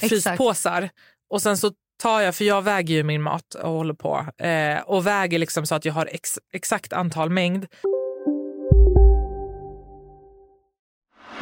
fryspåsar. 0.00 0.88
Och 1.30 1.42
sen 1.42 1.56
så 1.56 1.70
tar 2.02 2.20
jag, 2.20 2.34
för 2.34 2.44
jag 2.44 2.62
väger 2.62 2.94
ju 2.94 3.02
min 3.02 3.22
mat 3.22 3.54
och 3.54 3.70
håller 3.70 3.94
på. 3.94 4.26
Eh, 4.44 4.80
och 4.80 5.06
väger 5.06 5.38
liksom 5.38 5.66
så 5.66 5.74
att 5.74 5.84
jag 5.84 5.92
har 5.92 6.06
ex, 6.06 6.38
exakt 6.52 6.92
antal 6.92 7.30
mängd. 7.30 7.66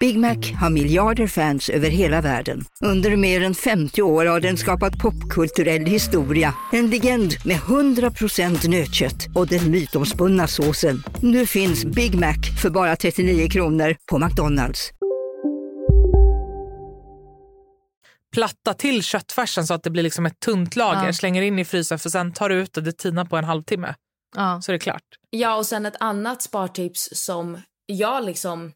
Big 0.00 0.18
Mac 0.18 0.36
har 0.60 0.70
miljarder 0.70 1.26
fans 1.26 1.68
över 1.68 1.90
hela 1.90 2.20
världen. 2.20 2.64
Under 2.80 3.16
mer 3.16 3.42
än 3.42 3.54
50 3.54 4.02
år 4.02 4.26
har 4.26 4.40
den 4.40 4.56
skapat 4.56 4.98
popkulturell 4.98 5.86
historia. 5.86 6.54
En 6.72 6.90
legend 6.90 7.34
med 7.44 7.56
100% 7.56 8.68
nötkött 8.68 9.26
och 9.34 9.46
den 9.46 9.70
mytomspunna 9.70 10.46
såsen. 10.46 11.02
Nu 11.22 11.46
finns 11.46 11.84
Big 11.84 12.14
Mac 12.14 12.36
för 12.62 12.70
bara 12.70 12.96
39 12.96 13.48
kronor 13.48 13.96
på 14.10 14.18
McDonalds. 14.18 14.90
Platta 18.34 18.74
till 18.74 19.02
köttfärsen 19.02 19.66
så 19.66 19.74
att 19.74 19.82
det 19.82 19.90
blir 19.90 20.02
liksom 20.02 20.26
ett 20.26 20.40
tunt 20.40 20.76
lager. 20.76 21.06
Ja. 21.06 21.12
Slänger 21.12 21.42
in 21.42 21.58
i 21.58 21.64
frysen 21.64 21.98
för 21.98 22.10
sen 22.10 22.32
tar 22.32 22.48
du 22.48 22.54
ut 22.54 22.72
det, 22.72 22.80
det 22.80 22.92
tinar 22.92 23.24
på 23.24 23.36
en 23.36 23.44
halvtimme. 23.44 23.94
Ja. 24.36 24.60
Så 24.62 24.72
är 24.72 24.72
det 24.72 24.78
klart. 24.78 25.04
Ja, 25.30 25.56
och 25.56 25.66
sen 25.66 25.86
ett 25.86 25.96
annat 26.00 26.42
spartips 26.42 27.08
som 27.12 27.58
jag 27.86 28.24
liksom... 28.24 28.72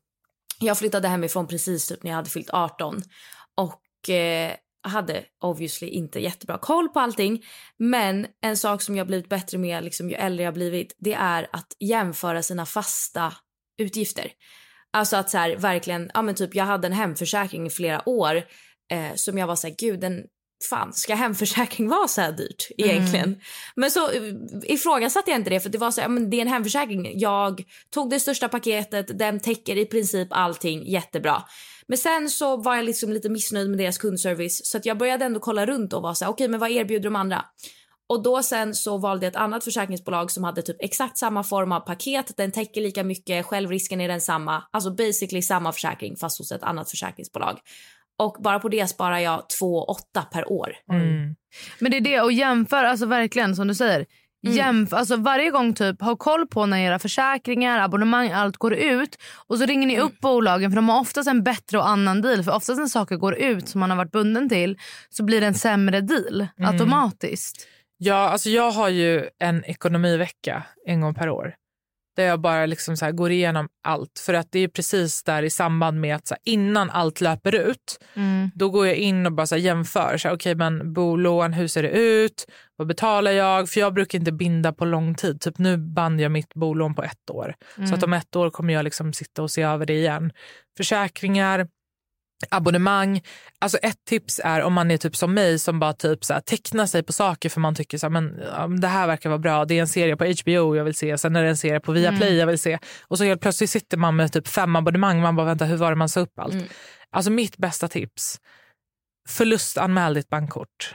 Jag 0.63 0.79
flyttade 0.79 1.09
hemifrån 1.09 1.47
precis 1.47 1.87
typ 1.87 2.03
när 2.03 2.11
jag 2.11 2.17
hade 2.17 2.31
fyllt 2.31 2.51
18 2.51 3.03
och 3.57 4.11
eh, 4.11 4.53
hade 4.83 5.25
obviously 5.45 5.89
inte 5.89 6.21
jättebra 6.21 6.59
koll 6.59 6.89
på 6.89 7.01
allting. 7.01 7.45
Men 7.79 8.27
en 8.41 8.57
sak 8.57 8.83
som 8.83 8.97
jag 8.97 9.07
blivit 9.07 9.29
bättre 9.29 9.59
med 9.59 9.85
liksom, 9.85 10.11
ju 10.11 10.15
äldre 10.15 10.45
jag 10.45 10.55
blivit, 10.55 10.97
det 10.99 11.15
är 11.15 11.49
att 11.53 11.77
jämföra 11.81 12.43
sina 12.43 12.67
fasta 12.67 13.33
utgifter. 13.79 14.33
Alltså 14.93 15.17
att 15.17 15.31
så 15.31 15.39
här, 15.39 15.57
verkligen, 15.57 16.11
ja 16.15 16.23
men 16.23 16.35
typ 16.35 16.55
jag 16.55 16.65
hade 16.65 16.87
en 16.87 16.93
hemförsäkring 16.93 17.67
i 17.67 17.71
flera 17.71 18.09
år 18.09 18.37
eh, 18.91 19.15
som 19.15 19.39
jag 19.39 19.47
var 19.47 19.57
så 19.57 19.67
här, 19.67 19.75
gud 19.79 20.01
den, 20.01 20.25
fan 20.65 20.93
ska 20.93 21.15
hemförsäkring 21.15 21.89
vara 21.89 22.09
så 22.09 22.21
här 22.21 22.33
dyrt 22.33 22.69
egentligen? 22.79 23.41
Men 23.77 23.91
så 23.91 24.11
eh, 24.11 24.23
ifrågasatte 24.63 25.31
jag 25.31 25.41
inte 25.41 25.51
det 25.51 25.61
för 25.61 25.69
det 25.69 25.79
var 25.79 25.91
så 25.91 26.01
här, 26.01 26.09
men 26.09 26.31
det 26.31 26.37
är 26.37 26.43
en 26.43 26.49
hemförsäkring. 26.49 27.19
Jag 27.21 27.65
tog 27.91 28.11
det 28.11 28.21
största 28.21 28.49
paketet, 28.49 29.19
den 29.19 29.41
täcker 29.41 29.77
i 29.77 29.87
princip 29.87 30.29
allting 30.31 30.87
jättebra. 30.87 31.43
Men 31.87 31.99
sen 31.99 32.31
så 32.31 32.57
var 32.57 32.77
jag 32.77 32.85
liksom 32.85 33.13
lite 33.13 33.29
missnöjd 33.29 33.71
med 33.71 33.79
deras 33.79 33.99
kundservice 33.99 34.67
så 34.67 34.79
att 34.79 34.87
jag 34.87 34.99
började 34.99 35.25
ändå 35.25 35.41
kolla 35.41 35.67
runt 35.67 35.93
och 35.93 36.03
var 36.03 36.15
så 36.15 36.25
här, 36.25 36.33
okej 36.33 36.49
men 36.49 36.61
vad 36.61 36.71
erbjuder 36.71 37.05
de 37.05 37.17
andra? 37.17 37.45
Och 38.09 38.23
då 38.23 38.43
sen 38.43 38.75
så 38.75 38.99
valde 38.99 39.27
jag 39.27 39.31
ett 39.31 39.37
annat 39.37 39.65
försäkringsbolag 39.65 40.31
som 40.31 40.45
hade 40.45 40.63
typ 40.63 40.77
exakt 40.81 41.19
samma 41.19 41.45
form 41.45 41.73
av 41.73 41.81
paket. 41.81 42.37
Den 42.37 42.53
täcker 42.53 42.81
lika 42.81 43.05
mycket, 43.05 43.47
självrisken 43.47 44.01
är 44.01 44.09
densamma. 44.09 44.63
Alltså 44.71 44.91
basically 44.91 45.43
samma 45.43 45.73
försäkring 45.73 46.17
fast 46.17 46.39
hos 46.39 46.53
ett 46.53 46.63
annat 46.63 46.91
försäkringsbolag. 46.91 47.59
Och 48.19 48.37
bara 48.43 48.59
på 48.61 48.69
det 48.69 48.87
sparar 48.87 49.19
jag 49.19 49.49
2 49.59 49.85
8 49.85 50.23
per 50.33 50.53
år. 50.53 50.73
Mm. 50.93 51.35
Men 51.79 51.91
det 51.91 51.97
är 51.97 52.01
det, 52.01 52.21
och 52.21 52.33
jämför, 52.33 52.85
alltså 52.85 53.07
verkligen 53.07 53.57
som 53.57 53.69
du 53.69 53.75
säger. 53.75 54.07
Mm. 54.47 54.57
Jämf, 54.57 54.93
alltså 54.93 55.17
varje 55.17 55.51
gång 55.51 55.75
typ 55.75 56.01
ha 56.03 56.17
koll 56.17 56.47
på 56.47 56.67
när 56.67 56.79
era 56.79 56.99
försäkringar, 56.99 57.79
abonnemang, 57.79 58.31
allt 58.33 58.57
går 58.57 58.75
ut 58.75 59.19
och 59.47 59.59
så 59.59 59.65
ringer 59.67 59.87
ni 59.87 59.95
Mm. 59.95 60.07
upp 60.07 60.21
bolagen 60.21 60.71
för 60.71 60.77
de 60.77 60.89
har 60.89 61.01
oftast 61.01 61.29
en 61.29 61.43
bättre 61.43 61.79
och 61.79 61.89
annan 61.89 62.23
deal. 62.23 62.43
För 62.45 62.55
oftast 62.57 62.79
när 62.81 62.87
saker 62.87 63.17
går 63.17 63.35
ut 63.35 63.69
som 63.69 63.81
man 63.81 63.91
har 63.91 63.97
varit 63.97 64.13
bunden 64.13 64.49
till 64.49 64.79
så 65.11 65.25
blir 65.25 65.41
det 65.41 65.47
en 65.47 65.55
sämre 65.55 66.01
deal 66.01 66.47
Mm. 66.59 66.71
automatiskt. 66.73 67.69
Ja, 67.99 68.15
alltså 68.29 68.51
jag 68.51 68.71
har 68.71 68.89
ju 68.89 69.29
en 69.39 69.65
ekonomivecka 69.65 70.63
en 70.87 71.01
gång 71.01 71.15
per 71.15 71.29
år. 71.29 71.55
Där 72.17 72.25
jag 72.25 72.41
bara 72.41 72.67
liksom 72.67 72.97
så 72.97 73.13
går 73.13 73.31
igenom 73.31 73.69
allt. 73.85 74.23
För 74.27 74.35
att 74.35 74.47
det 74.51 74.59
är 74.59 74.69
precis 74.69 75.23
där 75.25 75.43
i 75.43 75.51
samband 75.51 76.01
med 76.01 76.17
att 76.17 76.27
så 76.27 76.35
innan 76.45 76.91
allt 76.91 77.21
löper 77.21 77.55
ut, 77.55 77.99
Mm. 78.15 78.51
då 78.55 78.71
går 78.71 78.87
jag 78.87 78.97
in 78.97 79.27
och 79.27 79.33
bara 79.33 79.47
så 79.47 79.57
jämför. 79.57 80.17
Så 80.19 80.29
här, 80.29 80.35
Okej, 80.37 80.55
men 80.55 80.93
bolån, 80.93 81.53
hur 81.53 81.69
ser 81.69 81.83
det 81.83 81.89
ut? 81.91 82.47
Vad 82.77 82.89
betalar 82.89 83.31
jag? 83.33 83.69
För 83.69 83.81
jag 83.81 83.95
brukar 83.95 84.19
inte 84.19 84.33
binda 84.33 84.73
på 84.73 84.85
lång 84.85 85.15
tid. 85.15 85.41
Typ 85.41 85.59
nu 85.59 85.77
band 85.77 86.21
jag 86.21 86.33
mitt 86.33 86.55
bolån 86.55 86.95
på 86.95 87.03
ett 87.03 87.31
år. 87.31 87.55
Så 87.89 87.95
att 87.95 88.03
om 88.03 88.13
ett 88.13 88.37
år 88.37 88.51
kommer 88.51 88.75
jag 88.75 88.85
liksom 88.85 89.13
sitta 89.13 89.43
och 89.43 89.51
se 89.51 89.63
över 89.63 89.87
det 89.87 89.95
igen. 89.95 90.33
Försäkringar, 90.77 91.67
abonnemang. 92.51 93.23
Alltså 93.59 93.79
ett 93.79 94.05
tips 94.09 94.41
är 94.45 94.63
om 94.63 94.73
man 94.73 94.91
är 94.91 94.97
typ 94.97 95.17
som 95.17 95.35
mig 95.35 95.59
som 95.59 95.79
bara 95.81 95.93
typ 95.93 96.25
så 96.25 96.35
här, 96.35 96.41
tecknar 96.41 96.87
sig 96.87 97.03
på 97.03 97.13
saker 97.13 97.49
för 97.49 97.61
man 97.61 97.75
tycker 97.75 97.99
så 97.99 98.07
här, 98.07 98.11
men, 98.11 98.41
ja, 98.57 98.67
det 98.67 98.89
här 98.89 99.07
verkar 99.07 99.29
vara 99.29 99.39
bra. 99.39 99.65
Det 99.65 99.75
är 99.75 99.81
en 99.81 99.89
serie 99.89 100.17
på 100.17 100.25
HBO 100.25 100.77
jag 100.77 100.85
vill 100.85 100.95
se, 100.95 101.19
sen 101.19 101.37
är 101.37 101.43
det 101.43 101.49
en 101.49 101.57
serie 101.57 101.81
på 101.81 101.93
Viaplay 101.93 102.37
jag 102.37 102.47
vill 102.47 102.59
se. 102.59 102.79
Och 103.09 103.19
så 103.19 103.25
helt 103.25 103.41
plötsligt 103.41 103.71
sitter 103.71 103.97
man 103.97 104.17
med 104.17 104.33
typ 104.33 104.49
fem 104.49 104.77
abonnemang 104.77 105.21
man 105.21 105.37
bara 105.37 105.47
vänta 105.47 105.65
hur 105.65 105.77
var 105.77 105.91
det 105.91 105.97
man 105.97 106.09
sa 106.09 106.21
upp 106.21 106.39
allt? 106.39 106.55
Mm. 106.55 106.67
Alltså 107.11 107.31
mitt 107.31 107.57
bästa 107.57 107.89
tips, 107.89 108.41
förlustanmäl 109.29 110.15
ditt 110.15 110.29
bankkort. 110.29 110.95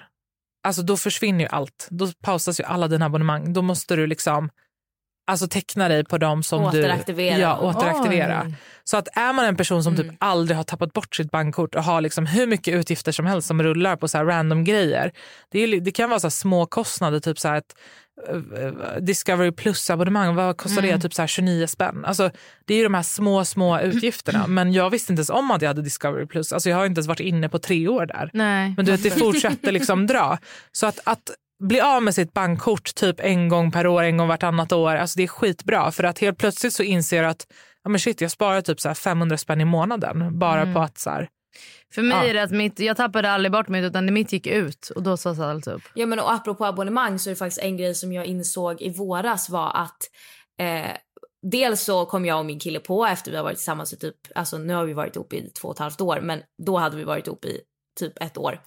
Alltså 0.68 0.82
då 0.82 0.98
försvinner 0.98 1.39
ju 1.39 1.48
allt. 1.48 1.88
Då 1.89 2.08
pausas 2.24 2.60
ju 2.60 2.63
alla 2.63 2.88
dina 2.88 3.06
abonnemang. 3.06 3.54
Då 3.54 3.62
måste 3.62 3.96
du 3.96 4.08
liksom 4.08 4.50
alltså 5.27 5.48
teckna 5.48 5.88
dig 5.88 6.06
på 6.06 6.18
dem 6.18 6.44
som 6.44 6.63
Återaktivera. 6.63 7.36
du... 7.36 7.42
Ja, 7.42 7.60
återaktivera. 7.60 8.44
Oj. 8.46 8.56
Så 8.89 8.98
att 8.98 9.08
är 9.17 9.34
man 9.34 9.46
en 9.46 9.56
person 9.58 9.84
som 9.84 9.96
typ 9.96 10.03
Mm. 10.06 10.15
aldrig 10.20 10.58
har 10.58 10.63
tappat 10.63 10.94
bort 10.94 11.15
sitt 11.15 11.32
bankkort 11.32 11.75
och 11.75 11.84
har 11.84 12.01
liksom 12.01 12.25
hur 12.25 12.48
mycket 12.48 12.74
utgifter 12.74 13.12
som 13.12 13.25
helst 13.25 13.48
som 13.48 13.63
rullar 13.63 13.96
på 13.96 14.08
så 14.08 14.24
random 14.24 14.63
grejer. 14.63 15.12
Det, 15.51 15.60
är, 15.60 15.79
det 15.82 15.91
kan 15.91 16.10
vara 16.10 16.20
så 16.20 16.29
små 16.29 16.65
kostnader, 16.65 17.20
typ 17.20 17.39
så 17.39 17.48
här 17.48 17.58
ett 17.58 17.75
eh, 18.29 19.01
Discovery 19.01 19.51
Plus-abonnemang, 19.51 20.36
vad 20.36 20.58
kostar 20.58 20.84
Mm. 20.84 20.96
det? 20.96 21.01
Typ 21.01 21.13
så 21.13 21.22
här 21.22 21.27
29 21.27 21.67
spänn. 21.67 22.06
Alltså, 22.06 22.29
det 22.65 22.74
är 22.74 22.77
ju 22.77 22.84
de 22.84 22.94
här 22.94 23.03
små, 23.03 23.46
små 23.46 23.79
utgifterna. 23.82 24.48
Men 24.48 24.74
jag 24.74 24.89
visste 24.89 25.12
inte 25.13 25.20
ens 25.20 25.29
om 25.29 25.51
att 25.51 25.62
jag 25.62 25.70
hade 25.70 25.82
Discovery 25.82 26.25
Plus. 26.25 26.53
Alltså, 26.53 26.70
jag 26.70 26.77
har 26.77 26.86
inte 26.86 27.00
ens 27.00 27.08
varit 27.08 27.20
inne 27.20 27.50
på 27.50 27.60
tre 27.60 27.88
år 27.88 28.06
där. 28.06 28.29
Nej. 28.34 28.74
Men 28.77 28.86
du 28.86 28.91
vet, 28.91 29.03
det 29.03 29.12
fortsätter 29.12 29.72
liksom 29.72 30.08
dra. 30.08 30.38
Så 30.72 30.88
att, 30.88 31.00
att 31.03 31.32
bli 31.63 31.82
av 31.82 32.03
med 32.03 32.15
sitt 32.15 32.34
bankkort 32.34 32.96
typ 32.96 33.20
en 33.20 33.50
gång 33.50 33.72
per 33.72 33.88
år, 33.88 34.03
en 34.03 34.17
gång 34.17 34.27
vartannat 34.27 34.72
år, 34.72 34.96
alltså 34.96 35.17
det 35.17 35.24
är 35.24 35.27
skitbra. 35.27 35.91
För 35.91 36.03
att 36.03 36.20
helt 36.20 36.38
plötsligt 36.38 36.74
så 36.74 36.84
inser 36.84 37.22
du 37.24 37.27
att 37.29 37.48
ja, 37.88 37.89
men 37.91 38.00
shit, 38.00 38.22
jag 38.22 38.32
sparar 38.32 38.62
typ 38.62 38.79
så 38.79 38.88
här 38.88 38.96
500 38.96 39.38
spänn 39.38 39.62
i 39.62 39.65
månaden 39.65 40.39
bara 40.39 40.62
Mm. 40.62 40.74
på 40.74 40.79
att 40.79 40.98
så 40.98 41.10
här, 41.10 41.29
För 41.94 42.01
mig 42.01 42.17
Ja. 42.17 42.24
är 42.29 42.34
det 42.34 42.44
att 42.44 42.51
mitt, 42.51 42.79
jag 42.79 42.98
tappade 42.98 43.32
aldrig 43.32 43.51
bort 43.51 43.67
mitt 43.67 43.84
utan 43.84 44.06
det 44.06 44.12
mitt 44.12 44.34
gick 44.34 44.48
ut 44.48 44.89
och 44.96 45.03
då 45.03 45.17
sades 45.17 45.39
allt 45.39 45.67
upp. 45.67 45.82
Ja, 45.94 46.06
men 46.06 46.20
och 46.20 46.34
apropå 46.34 46.65
abonnemang 46.65 47.20
så 47.20 47.29
är 47.29 47.32
det 47.32 47.36
faktiskt 47.36 47.62
en 47.62 47.77
grej 47.77 47.96
som 47.96 48.13
jag 48.13 48.25
insåg 48.25 48.82
i 48.82 48.89
våras 48.89 49.50
var 49.50 49.72
att 49.75 49.98
eh, 50.60 50.91
dels 51.51 51.82
så 51.82 52.06
kom 52.06 52.25
jag 52.25 52.39
och 52.39 52.46
min 52.46 52.60
kille 52.60 52.79
på 52.79 53.06
efter 53.06 53.32
vi 53.32 53.38
har 53.38 53.44
varit 53.44 53.58
tillsammans 53.58 53.94
i 53.94 53.98
typ, 53.98 54.15
alltså 54.36 54.58
nu 54.58 54.74
har 54.74 54.86
vi 54.86 54.94
varit 54.94 55.15
ihop 55.15 55.34
i 55.34 55.50
två 55.50 55.67
och 55.67 55.74
ett 55.75 55.79
halvt 55.79 56.01
år, 56.01 56.20
men 56.22 56.41
då 56.65 56.77
hade 56.77 56.98
vi 56.98 57.03
varit 57.03 57.27
ihop 57.27 57.46
i 57.46 57.60
typ 58.00 58.22
ett 58.24 58.38
år 58.38 58.62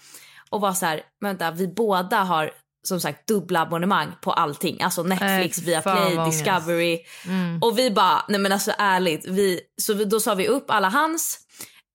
och 0.50 0.60
var 0.60 0.72
så 0.72 0.86
här, 0.86 1.02
vänta, 1.20 1.50
vi 1.50 1.68
båda 1.68 2.16
har 2.16 2.50
som 2.82 3.00
sagt 3.00 3.26
dubbla 3.28 3.60
abonnemang 3.60 4.12
på 4.22 4.32
allting, 4.32 4.82
alltså 4.82 5.02
Netflix, 5.02 5.58
Äh, 5.58 5.64
via 5.64 5.82
fan 5.82 5.96
Play, 5.96 6.16
vad 6.16 6.26
ångest. 6.26 6.44
Discovery 6.44 6.98
Mm. 7.26 7.58
och 7.62 7.78
vi 7.78 7.90
bara, 7.90 8.24
nej 8.28 8.40
men 8.40 8.52
alltså 8.52 8.72
ärligt, 8.78 9.24
vi, 9.28 9.60
så 9.82 9.94
vi, 9.94 10.04
då 10.04 10.20
sa 10.20 10.34
vi 10.34 10.48
upp 10.48 10.70
alla 10.70 10.88
hans 10.88 11.38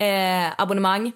eh, 0.01 0.61
abonnemang 0.61 1.11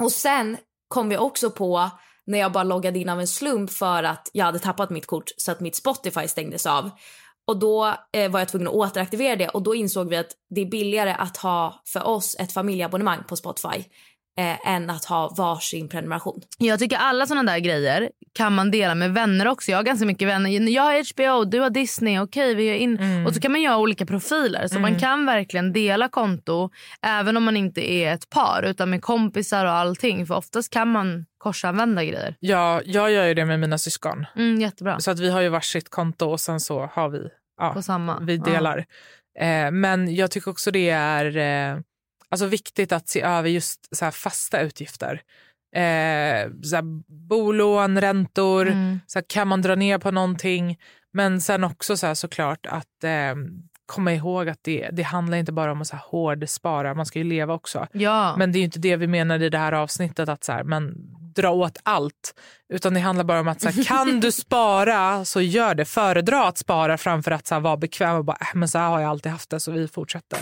och 0.00 0.12
sen 0.12 0.56
kom 0.88 1.08
vi 1.08 1.16
också 1.16 1.50
på 1.50 1.90
när 2.26 2.38
jag 2.38 2.52
bara 2.52 2.64
loggade 2.64 2.98
in 2.98 3.08
av 3.08 3.20
en 3.20 3.26
slump 3.28 3.70
för 3.72 4.02
att 4.02 4.30
jag 4.32 4.44
hade 4.44 4.58
tappat 4.58 4.90
mitt 4.90 5.06
kort 5.06 5.30
så 5.36 5.52
att 5.52 5.60
mitt 5.60 5.76
Spotify 5.76 6.28
stängdes 6.28 6.66
av. 6.66 6.90
Och 7.46 7.58
då 7.58 7.94
eh, 8.12 8.30
var 8.30 8.38
jag 8.40 8.48
tvungen 8.48 8.68
att 8.68 8.74
återaktivera 8.74 9.36
det 9.36 9.48
och 9.48 9.62
då 9.62 9.74
insåg 9.74 10.08
vi 10.08 10.16
att 10.16 10.30
det 10.54 10.60
är 10.60 10.66
billigare 10.66 11.12
att 11.18 11.36
ha 11.36 11.82
för 11.86 12.06
oss 12.06 12.36
ett 12.38 12.52
familjeabonnemang 12.52 13.24
på 13.28 13.36
Spotify 13.36 13.84
eh, 14.38 14.68
än 14.68 14.90
att 14.90 15.04
ha 15.04 15.34
varsin 15.36 15.88
prenumeration. 15.88 16.40
Jag 16.58 16.78
tycker 16.78 16.96
alla 16.96 17.26
såna 17.26 17.42
där 17.42 17.58
grejer 17.58 18.10
kan 18.32 18.52
man 18.54 18.70
dela 18.70 18.94
med 18.94 19.14
vänner 19.14 19.48
också. 19.48 19.70
Jag 19.70 19.78
har 19.78 19.82
ganska 19.82 20.06
mycket 20.06 20.28
vänner. 20.28 20.70
Jag 20.70 20.82
har 20.82 21.14
HBO, 21.14 21.44
du 21.44 21.60
har 21.60 21.70
Disney. 21.70 22.18
Okej, 22.18 22.54
vi 22.54 22.66
är 22.66 22.74
in. 22.74 23.26
Och 23.26 23.34
så 23.34 23.40
kan 23.40 23.52
man 23.52 23.62
göra 23.62 23.76
olika 23.76 24.06
profiler. 24.06 24.66
Så 24.68 24.78
man 24.78 24.98
kan 24.98 25.26
verkligen 25.26 25.72
dela 25.72 26.08
konto 26.08 26.70
även 27.02 27.36
om 27.36 27.44
man 27.44 27.56
inte 27.56 27.92
är 27.92 28.12
ett 28.14 28.30
par 28.30 28.62
utan 28.62 28.90
med 28.90 29.02
kompisar 29.02 29.64
och 29.64 29.72
allting. 29.72 30.26
För 30.26 30.34
oftast 30.34 30.72
kan 30.72 30.88
man 30.88 31.26
korsanvända 31.38 32.04
grejer. 32.04 32.36
ja, 32.40 32.80
jag 32.84 33.10
gör 33.12 33.26
ju 33.26 33.34
det 33.34 33.44
med 33.44 33.60
mina 33.60 33.78
syskon. 33.78 34.26
Mm, 34.36 34.60
jättebra. 34.60 35.00
Så 35.00 35.10
att 35.10 35.18
vi 35.20 35.30
har 35.30 35.40
ju 35.40 35.48
varsitt 35.48 35.88
konto 35.90 36.26
och 36.30 36.40
sen 36.40 36.60
så 36.60 36.86
har 36.92 37.08
vi, 37.08 37.28
ja, 37.60 37.72
På 37.72 37.82
samma. 37.82 38.18
vi 38.20 38.36
delar. 38.36 38.78
Eh, 39.40 39.70
men 39.70 40.14
jag 40.14 40.30
tycker 40.30 40.50
också 40.50 40.70
det 40.70 40.90
är 40.90 41.36
eh, 41.36 41.78
alltså 42.34 42.46
viktigt 42.46 42.92
att 42.92 43.08
se 43.08 43.20
över 43.20 43.48
just 43.48 43.96
så 43.96 44.10
fasta 44.10 44.60
utgifter. 44.60 45.22
Eh, 45.76 46.50
så 46.62 46.82
bolån, 47.28 48.00
räntor. 48.00 48.66
Mm. 48.66 49.00
så 49.06 49.22
kan 49.22 49.48
man 49.48 49.62
dra 49.62 49.74
ner 49.74 49.98
på 49.98 50.10
någonting? 50.10 50.78
Men 51.12 51.40
sen 51.40 51.64
också 51.64 51.96
så 51.96 52.14
såklart 52.14 52.66
att 52.66 53.04
eh, 53.04 53.34
komma 53.86 54.12
ihåg 54.12 54.48
att 54.48 54.58
det, 54.62 54.88
det 54.92 55.02
handlar 55.02 55.38
inte 55.38 55.52
bara 55.52 55.72
om 55.72 55.80
att 55.80 55.86
så 55.86 55.96
här, 55.96 56.04
hård 56.06 56.48
spara, 56.48 56.94
man 56.94 57.06
ska 57.06 57.18
ju 57.18 57.24
leva 57.24 57.54
också. 57.54 57.86
Ja. 57.92 58.36
Men 58.36 58.52
det 58.52 58.58
är 58.58 58.62
inte 58.62 58.78
det 58.78 58.96
vi 58.96 59.06
menar 59.06 59.42
i 59.42 59.48
det 59.48 59.58
här 59.58 59.72
avsnittet, 59.72 60.28
att 60.28 60.44
så 60.44 60.52
här, 60.52 60.64
men 60.64 60.94
dra 61.34 61.50
åt 61.50 61.78
allt. 61.82 62.34
Utan 62.68 62.94
det 62.94 63.00
handlar 63.00 63.24
bara 63.24 63.40
om 63.40 63.48
att 63.48 63.60
så 63.60 63.68
här, 63.68 63.84
kan 63.84 64.20
du 64.20 64.32
spara 64.46 65.24
så 65.24 65.40
gör 65.40 65.74
det. 65.74 65.84
Föredra 65.84 66.46
att 66.48 66.58
spara 66.58 66.98
framför 66.98 67.30
att 67.30 67.46
så 67.46 67.54
här, 67.54 67.60
vara 67.62 67.76
bekväm 67.76 68.16
och 68.16 68.24
bara, 68.24 68.38
äh, 68.40 68.46
men 68.54 68.68
så 68.68 68.78
här 68.78 68.88
har 68.88 69.00
jag 69.00 69.10
alltid 69.10 69.32
haft 69.32 69.50
det 69.50 69.60
så 69.60 69.72
vi 69.72 69.88
fortsätter. 69.88 70.38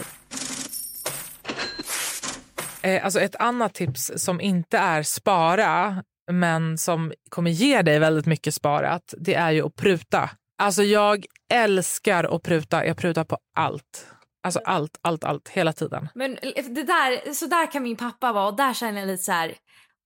Eh, 2.83 3.05
alltså 3.05 3.21
ett 3.21 3.37
annat 3.37 3.75
tips 3.75 4.13
som 4.17 4.41
inte 4.41 4.79
är 4.79 5.03
spara 5.03 6.05
men 6.33 6.79
som 6.79 7.13
kommer 7.29 7.51
ge 7.51 7.83
dig 7.83 7.99
väldigt 7.99 8.27
mycket 8.27 8.55
sparat 8.55 9.15
det 9.19 9.35
är 9.35 9.51
ju 9.51 9.67
att 9.67 9.77
pruta. 9.77 10.31
Alltså 10.63 10.83
jag 10.83 11.27
älskar 11.53 12.37
att 12.37 12.43
pruta. 12.43 12.87
Jag 12.87 12.97
prutar 12.97 13.25
på 13.25 13.39
allt. 13.57 14.07
Alltså 14.45 14.61
allt, 14.65 14.99
allt, 15.03 15.25
allt. 15.25 15.49
Hela 15.49 15.73
tiden. 15.73 16.09
Men 16.15 16.39
det 16.55 16.83
där, 16.83 17.33
så 17.35 17.47
där 17.47 17.73
kan 17.73 17.83
min 17.83 17.97
pappa 17.97 18.33
vara 18.33 18.47
och 18.47 18.57
där 18.57 18.75
känner 18.75 19.01
jag 19.01 19.07
lite 19.07 19.23
så 19.23 19.33
här 19.33 19.55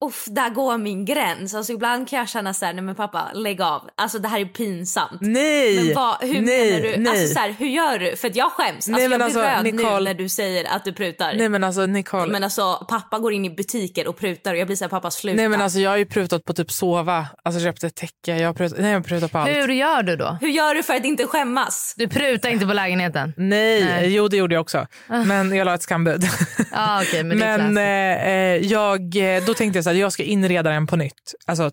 Uff, 0.05 0.25
där 0.27 0.51
går 0.51 0.79
min 0.79 1.05
gräns. 1.05 1.55
Alltså 1.55 1.73
ibland 1.73 2.09
kan 2.09 2.19
jag 2.19 2.29
känna 2.29 2.55
så 2.55 2.67
här, 2.67 2.73
nej 2.73 2.83
men 2.83 2.95
pappa 2.95 3.31
lägg 3.35 3.63
av. 3.63 3.89
Alltså 3.97 4.19
det 4.19 4.29
här 4.29 4.41
är 4.41 4.45
pinsamt. 4.45 5.19
Nej! 5.21 5.85
Men 5.85 5.95
vad, 5.95 6.17
hur 6.21 6.41
nej, 6.41 6.71
menar 6.71 6.83
du? 6.93 6.97
Nej. 6.97 7.11
Alltså 7.11 7.35
så 7.35 7.41
här, 7.41 7.51
hur 7.59 7.67
gör 7.67 7.99
du? 7.99 8.17
För 8.17 8.29
att 8.29 8.37
jag 8.37 8.53
skäms. 8.53 8.89
Nej, 8.89 8.95
Alltså, 8.95 9.11
jag 9.11 9.19
blir 9.19 9.25
alltså, 9.25 9.41
röd 9.41 9.75
Nicole- 9.75 9.99
nu 9.99 10.05
när 10.05 10.15
du 10.15 10.29
säger 10.29 10.65
att 10.77 10.85
du 10.85 10.93
prutar. 10.93 11.35
Nej 11.35 11.49
men 11.49 11.65
alltså 11.65 11.87
Nicole. 11.87 12.33
Men 12.33 12.45
alltså 12.45 12.87
pappa 12.89 13.19
går 13.19 13.33
in 13.33 13.45
i 13.45 13.51
butiker 13.51 14.09
och 14.09 14.19
prutar 14.19 14.53
och 14.53 14.59
jag 14.59 14.67
blir 14.67 14.77
så 14.77 14.85
här, 14.85 14.89
pappa 14.89 15.11
sluta. 15.11 15.37
Nej 15.37 15.49
men 15.49 15.63
alltså 15.63 15.79
jag 15.79 15.91
har 15.91 15.97
ju 15.97 16.07
prutat 16.07 16.45
på 16.45 16.53
typ 16.53 16.71
sova. 16.73 17.27
Alltså 17.45 17.61
köpt 17.61 17.85
ett 17.85 17.95
täcke. 17.95 18.37
Jag 18.37 18.49
har 18.49 18.55
prutat, 18.55 18.79
nej 18.79 18.91
jag 18.91 18.99
har 18.99 19.05
prutat 19.05 19.33
på 19.33 19.39
allt. 19.39 19.51
Hur 19.51 19.69
gör 19.69 20.03
du 20.03 20.17
då? 20.17 20.39
Hur 20.41 20.49
gör 20.49 20.75
du 20.75 20.83
för 20.83 20.95
att 20.95 21.05
inte 21.05 21.27
skämmas? 21.27 21.95
Du 21.97 22.09
prutar 22.09 22.49
inte 22.49 22.67
på 22.67 22.73
lägenheten? 22.73 23.35
Nej, 23.37 23.85
Nej. 23.85 24.15
jo 24.15 24.29
det 24.29 24.37
gjorde 24.37 24.55
jag 24.55 24.63
också. 24.63 24.87
Men 25.07 25.57
jag 25.57 25.65
la 25.65 25.75
ett 25.75 25.83
skambud. 25.83 26.25
Ja, 26.73 27.03
okej, 27.03 27.25
men 27.25 27.39
det 27.39 27.47
är 27.47 27.59
Men 27.71 27.77
eh, 27.77 28.29
eh, 28.29 28.57
jag, 28.73 29.01
då 29.47 29.55
tänkte 29.55 29.79
jag 29.79 29.85
så 29.87 29.91
här, 29.91 29.97
jag 29.97 30.13
ska 30.13 30.23
inreda 30.23 30.71
den 30.71 30.87
på 30.87 30.97
nytt. 30.97 31.35
Alltså 31.47 31.71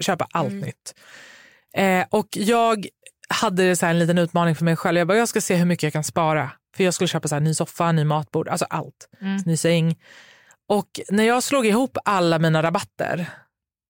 köpa 0.00 0.26
allt 0.32 0.48
Mm. 0.50 0.60
nytt. 0.60 0.94
Eh, 1.76 2.04
och 2.10 2.28
jag 2.30 2.86
hade 3.28 3.76
så 3.76 3.86
en 3.86 3.98
liten 3.98 4.18
utmaning 4.18 4.56
för 4.56 4.64
mig 4.64 4.76
själv. 4.76 4.98
Jag 4.98 5.06
bara, 5.08 5.18
jag 5.18 5.28
ska 5.28 5.40
se 5.40 5.54
hur 5.54 5.64
mycket 5.64 5.82
jag 5.82 5.92
kan 5.92 6.04
spara. 6.04 6.50
För 6.76 6.84
jag 6.84 6.94
skulle 6.94 7.08
köpa 7.08 7.28
så 7.28 7.34
här, 7.34 7.40
ny 7.40 7.54
soffa, 7.54 7.92
ny 7.92 8.04
matbord, 8.04 8.48
alltså 8.48 8.64
allt. 8.70 9.08
Mm. 9.20 9.36
Ny 9.46 9.56
säng. 9.56 9.96
Och 10.68 11.00
när 11.10 11.24
jag 11.24 11.42
slog 11.42 11.66
ihop 11.66 11.98
alla 12.04 12.38
mina 12.38 12.62
rabatter, 12.62 13.26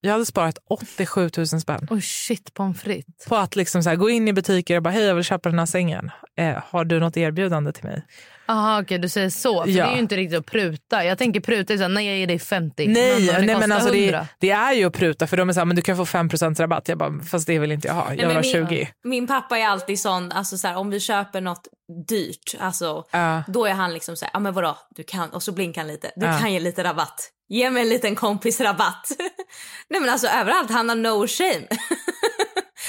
jag 0.01 0.13
hade 0.13 0.27
sparat 0.27 0.59
87 0.71 1.31
000 1.37 1.47
spänn. 1.47 1.87
Oh 1.91 2.01
shit, 2.01 2.55
pommes 2.55 2.81
frites. 2.81 3.27
På 3.29 3.37
att 3.37 3.57
liksom 3.57 3.83
så 3.83 3.89
här, 3.89 3.97
gå 3.97 4.11
in 4.11 4.29
i 4.29 4.33
butiker 4.33 4.77
och 4.77 4.83
bara, 4.83 4.91
hej 4.91 5.05
jag 5.05 5.15
vill 5.15 5.25
köpa 5.25 5.49
den 5.49 5.59
här 5.59 5.67
sängen. 5.67 6.11
Eh, 6.37 6.63
har 6.67 6.85
du 6.85 7.01
något 7.01 7.17
erbjudande 7.17 7.73
till 7.73 7.85
mig? 7.85 8.07
Jaha 8.53 8.81
okej 8.83 8.99
du 8.99 9.09
säger 9.09 9.31
så. 9.31 9.63
För 9.63 9.71
Ja. 9.71 9.85
det 9.87 9.91
är 9.91 9.95
ju 9.95 10.01
inte 10.01 10.17
riktigt 10.17 10.39
att 10.39 10.47
pruta. 10.47 11.05
Jag 11.05 11.19
tänker 11.19 11.41
pruta 11.41 11.73
är 11.73 11.77
så 11.77 11.83
här, 11.83 11.89
nej 11.89 12.07
jag 12.07 12.17
ger 12.19 12.27
dig 12.27 12.39
50. 12.39 12.89
Nej, 12.89 13.27
men 13.27 13.47
nej 13.47 13.57
men 13.59 13.73
alltså 13.73 13.91
det, 13.93 14.05
100. 14.05 14.27
det 14.39 14.51
är 14.51 14.73
ju 14.73 14.85
att 14.85 14.93
pruta 14.93 15.27
för 15.27 15.37
de 15.37 15.49
är 15.49 15.53
så 15.53 15.61
här, 15.61 15.65
men 15.65 15.77
du 15.77 15.83
kan 15.83 15.97
få 15.97 16.07
5 16.07 16.29
rabatt. 16.59 16.89
Jag 16.89 16.99
bara, 16.99 17.21
fast 17.31 17.47
det 17.47 17.59
vill 17.59 17.73
inte 17.73 17.89
jag 17.89 17.95
ha. 17.95 18.15
Jag 18.15 18.27
vill 18.29 18.37
ha 18.37 18.43
min, 18.43 18.53
20. 18.69 18.89
Min 19.05 19.27
pappa 19.27 19.59
är 19.59 19.67
alltid 19.67 20.01
sån, 20.01 20.33
alltså 20.33 20.59
så 20.59 20.69
här, 20.69 20.77
om 20.77 20.91
vi 20.91 21.01
köper 21.01 21.41
något 21.41 21.69
dyrt, 22.09 22.55
alltså, 22.61 23.05
Ja. 23.11 23.43
då 23.49 23.67
är 23.67 23.73
han 23.75 23.95
liksom 23.95 24.17
så 24.17 24.25
här, 24.25 24.31
ja 24.35 24.41
men 24.41 24.53
vadå, 24.55 24.79
du 24.97 25.03
kan, 25.03 25.31
och 25.31 25.43
så 25.43 25.53
blinkar 25.53 25.81
han 25.81 25.89
lite, 25.89 26.11
du 26.17 26.27
Ja. 26.27 26.39
kan 26.39 26.53
ge 26.53 26.61
lite 26.61 26.85
rabatt. 26.85 27.29
Ge 27.49 27.71
mig 27.71 27.83
en 27.83 27.89
liten 27.89 28.15
kompis 28.15 28.61
rabatt. 28.61 29.07
Nej 29.91 30.01
men 30.01 30.11
alltså 30.11 30.27
överallt, 30.27 30.71
han 30.71 30.89
har 30.89 30.97
no 30.97 31.27
shame. 31.29 31.67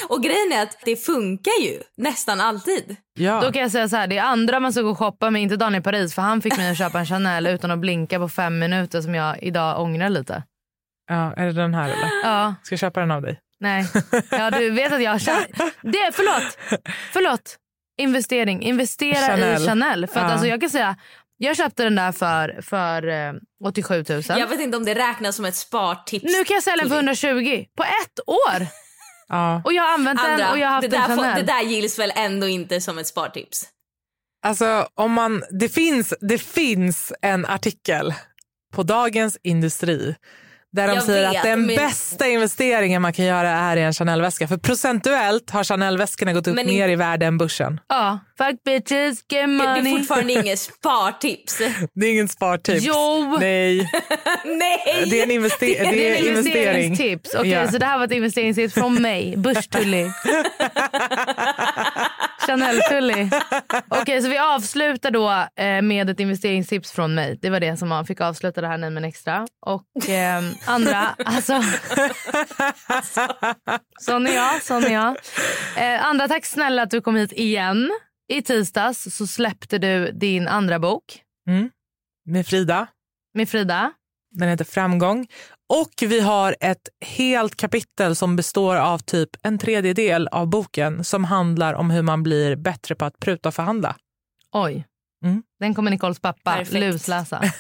och 0.10 0.24
grejen 0.24 0.52
är 0.54 0.64
att 0.64 0.78
det 0.86 0.96
funkar 0.96 1.62
ju 1.62 1.80
nästan 1.98 2.42
alltid. 2.42 2.96
Ja. 3.14 3.42
Då 3.42 3.52
kan 3.52 3.62
jag 3.62 3.72
säga 3.72 3.90
så 3.90 3.96
här, 3.96 4.08
det 4.08 4.18
är 4.18 4.24
andra 4.24 4.60
man 4.60 4.74
ska 4.74 4.82
gå 4.82 4.90
och 4.90 4.98
shoppa 4.98 5.30
med, 5.30 5.42
inte 5.42 5.56
Daniel 5.56 5.84
Paris 5.84 6.16
för 6.16 6.22
han 6.22 6.42
fick 6.42 6.58
mig 6.58 6.72
att 6.72 6.78
köpa 6.78 7.00
en 7.00 7.06
Chanel 7.06 7.48
utan 7.48 7.72
att 7.72 7.80
blinka 7.80 8.20
på 8.20 8.30
fem 8.30 8.60
minuter 8.60 9.02
som 9.02 9.16
jag 9.16 9.44
idag 9.44 9.82
ångrar 9.82 10.10
lite. 10.10 10.44
ja, 11.10 11.34
är 11.38 11.46
det 11.46 11.52
den 11.54 11.74
här 11.74 11.84
eller? 11.90 12.10
Ja, 12.24 12.56
Ska 12.64 12.74
jag 12.74 12.80
köpa 12.80 13.00
den 13.00 13.12
av 13.12 13.22
dig? 13.22 13.40
nej. 13.60 13.86
Ja, 14.32 14.52
du 14.52 14.70
vet 14.70 14.94
att 14.94 15.02
jag 15.04 15.12
har 15.12 15.20
Chanel. 15.20 15.46
Det, 15.82 16.12
förlåt, 16.14 16.58
förlåt. 17.14 17.58
Investering, 18.02 18.62
investera 18.62 19.28
Chanel. 19.28 19.62
i 19.62 19.66
Chanel. 19.66 20.08
För 20.08 20.20
att 20.20 20.26
Ja. 20.26 20.32
alltså, 20.32 20.48
jag 20.48 20.62
kan 20.62 20.70
säga, 20.70 20.96
jag 21.38 21.58
köpte 21.58 21.84
den 21.84 21.96
där 21.96 22.12
för, 22.12 22.60
för 22.62 23.08
eh, 23.08 23.34
87 23.66 24.04
000. 24.10 24.22
Jag 24.28 24.48
vet 24.48 24.60
inte 24.60 24.78
om 24.78 24.86
det 24.86 24.94
räknas 24.94 25.36
som 25.36 25.46
ett 25.46 25.56
spartips. 25.56 26.24
Nu 26.24 26.44
kan 26.44 26.54
jag 26.54 26.64
sälja 26.64 26.84
den 26.84 26.90
för 26.90 26.96
120 26.96 27.66
på 27.78 27.84
ett 27.84 28.20
år. 28.28 28.68
Ja. 29.34 29.62
Och 29.66 29.74
jag 29.74 29.84
har 29.84 29.94
använt 29.94 30.20
den 30.22 30.32
Andra, 30.32 30.52
och 30.52 30.58
jag 30.58 30.68
har 30.68 30.74
haft 30.74 30.90
det, 30.90 30.98
där 30.98 31.16
får, 31.16 31.36
det 31.36 31.44
där 31.44 31.62
gills 31.62 32.00
väl 32.00 32.14
ändå 32.16 32.48
inte 32.48 32.82
som 32.82 32.98
ett 32.98 33.08
spartips? 33.08 33.66
Alltså, 34.46 34.88
om 34.96 35.12
man, 35.12 35.44
det, 35.60 35.70
finns, 35.70 36.14
det 36.22 36.38
finns 36.38 37.14
en 37.22 37.46
artikel 37.46 38.14
på 38.74 38.84
Dagens 38.84 39.38
Industri 39.44 40.16
där 40.74 40.88
de 40.88 40.94
Jag 40.94 41.04
säger 41.04 41.30
vet, 41.30 41.38
att 41.38 41.44
den 41.44 41.66
men- 41.66 41.76
bästa 41.76 42.28
investeringen 42.28 43.02
man 43.02 43.14
kan 43.14 43.26
göra 43.26 43.50
är 43.50 43.78
i 43.78 43.82
en 43.82 43.94
Chanel-väska. 43.94 44.48
För 44.48 44.58
procentuellt 44.58 45.50
har 45.50 45.64
Chanel-väskorna 45.64 46.34
gått 46.34 46.48
upp 46.48 46.56
Men 46.56 46.68
mer 46.68 46.90
i 46.90 46.96
värde 46.96 47.26
än 47.26 47.38
börsen. 47.38 47.80
Ja, 47.90 48.20
fuck 48.38 48.64
bitches, 48.66 48.90
get 49.18 49.20
Det, 49.30 49.42
det 49.42 49.48
money. 49.48 49.94
är 49.94 49.98
fortfarande 49.98 50.34
inget 50.34 50.60
spartips. 50.60 51.58
Det 51.96 52.06
är 52.06 52.12
ingen 52.12 52.28
spartips. 52.28 52.84
Jo. 52.86 53.38
Nej, 53.40 53.78
Nej! 54.46 55.06
det 55.10 55.20
är 55.20 55.24
en, 55.24 55.32
investe- 55.32 55.66
det 55.66 55.80
är 55.80 55.92
Det 55.92 56.08
är 56.20 56.30
investering. 56.30 56.84
investeringstips. 56.86 57.36
Okej, 57.36 57.52
Ja. 57.52 57.72
så 57.72 57.78
det 57.78 57.86
här 57.86 57.98
var 57.98 58.06
ett 58.06 58.12
investeringstips 58.12 58.74
från 58.74 59.02
mig, 59.02 59.38
Börstully. 59.38 60.06
Chanel-Tully. 62.48 63.30
Okej, 63.90 64.22
så 64.22 64.30
vi 64.30 64.38
avslutar 64.38 65.12
då 65.12 65.30
eh, 65.64 65.82
med 65.82 66.10
ett 66.10 66.20
investeringstips 66.20 66.92
från 66.92 67.16
mig. 67.16 67.40
Det 67.42 67.50
var 67.50 67.60
det 67.60 67.78
som 67.78 67.90
man 67.90 68.06
fick 68.06 68.22
avsluta 68.22 68.62
det 68.62 68.68
här 68.68 68.80
en 68.80 69.06
extra. 69.06 69.48
Och 69.66 70.10
eh, 70.10 70.44
andra, 70.66 71.16
alltså. 71.26 71.62
Sån 74.00 74.28
är 74.28 74.36
jag, 74.36 74.62
sån 74.64 74.84
är 74.84 74.94
jag. 74.94 75.16
Eh, 75.78 76.06
andra, 76.06 76.28
tack 76.28 76.46
snälla 76.46 76.82
att 76.82 76.90
du 76.92 77.02
kom 77.02 77.16
hit 77.16 77.32
igen. 77.32 77.92
I 78.28 78.42
tisdags 78.42 79.16
så 79.18 79.28
släppte 79.28 79.78
du 79.78 80.12
din 80.12 80.48
andra 80.48 80.80
bok 80.80 81.04
Mm. 81.48 81.70
Med 82.26 82.48
Frida. 82.48 82.88
med 83.34 83.50
Frida. 83.50 83.92
Den 84.32 84.50
heter 84.50 84.66
Framgång. 84.66 85.28
Och 85.82 85.94
vi 86.02 86.20
har 86.20 86.56
ett 86.60 86.90
helt 87.06 87.56
kapitel 87.56 88.16
som 88.16 88.36
består 88.36 88.76
av 88.76 89.00
typ 89.00 89.30
en 89.42 89.58
tredjedel 89.58 90.28
av 90.28 90.48
boken 90.48 91.04
som 91.04 91.24
handlar 91.24 91.74
om 91.74 91.92
hur 91.92 92.02
man 92.02 92.24
blir 92.24 92.56
bättre 92.56 92.96
på 92.96 93.06
att 93.06 93.20
pruta 93.20 93.50
och 93.50 93.56
förhandla. 93.56 93.96
Oj. 94.52 94.86
Mm. 95.26 95.44
Den 95.60 95.74
kommer 95.74 95.92
Nicoles 95.92 96.20
pappa 96.20 96.52
Perfekt. 96.52 96.74
lusläsa. 96.74 97.42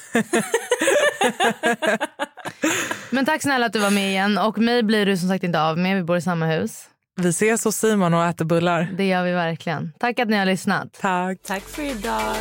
Men 3.10 3.26
tack 3.26 3.41
snälla 3.41 3.65
att 3.65 3.73
du 3.73 3.80
var 3.80 3.91
med 3.91 4.10
igen. 4.10 4.38
Och 4.38 4.58
mig 4.58 4.84
blir 4.84 5.06
du 5.06 5.17
som 5.17 5.30
sagt 5.30 5.43
inte 5.43 5.62
av 5.62 5.78
med. 5.78 5.95
Vi 5.95 6.04
bor 6.04 6.17
i 6.17 6.21
samma 6.21 6.45
hus. 6.45 6.89
Vi 7.21 7.30
ses 7.30 7.65
hos 7.65 7.76
Simon 7.76 8.13
och 8.13 8.26
äter 8.26 8.45
bullar. 8.45 8.89
Det 8.97 9.08
gör 9.08 9.23
vi 9.23 9.32
verkligen. 9.32 9.93
Tack 9.99 10.19
att 10.19 10.30
ni 10.30 10.38
har 10.38 10.45
lyssnat. 10.45 10.93
Tack. 11.02 11.38
Tack 11.43 11.63
för 11.63 11.84
idag. 11.84 12.36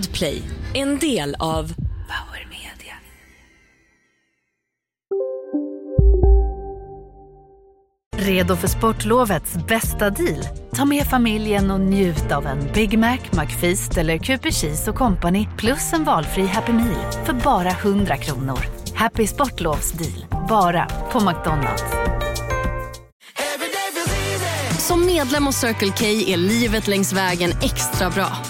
Podplay, 0.00 0.42
en 0.74 0.98
del 0.98 1.36
av 1.38 1.66
Power 1.74 2.48
Media. 2.50 2.94
Redo 8.16 8.56
för 8.56 8.68
sportlovets 8.68 9.56
bästa 9.68 10.10
deal? 10.10 10.44
Ta 10.74 10.84
med 10.84 11.06
familjen 11.06 11.70
och 11.70 11.80
njut 11.80 12.32
av 12.32 12.46
en 12.46 12.72
Big 12.74 12.98
Mac, 12.98 13.18
McFeast 13.32 13.96
eller 13.96 14.18
Cooper 14.18 14.50
Cheese 14.50 14.90
och 14.90 14.96
Company 14.96 15.48
plus 15.56 15.92
en 15.92 16.04
valfri 16.04 16.46
Happy 16.46 16.72
Meal 16.72 17.12
för 17.24 17.32
bara 17.32 17.70
100 17.70 18.16
kronor. 18.16 18.58
Happy 18.94 19.26
Sportlovs 19.26 19.92
deal, 19.92 20.46
bara 20.48 20.86
på 21.12 21.20
McDonalds. 21.20 21.84
Som 24.78 25.06
medlem 25.06 25.46
hos 25.46 25.56
Circle 25.56 25.92
K 25.98 26.04
är 26.04 26.36
livet 26.36 26.86
längs 26.86 27.12
vägen 27.12 27.50
extra 27.62 28.10
bra. 28.10 28.49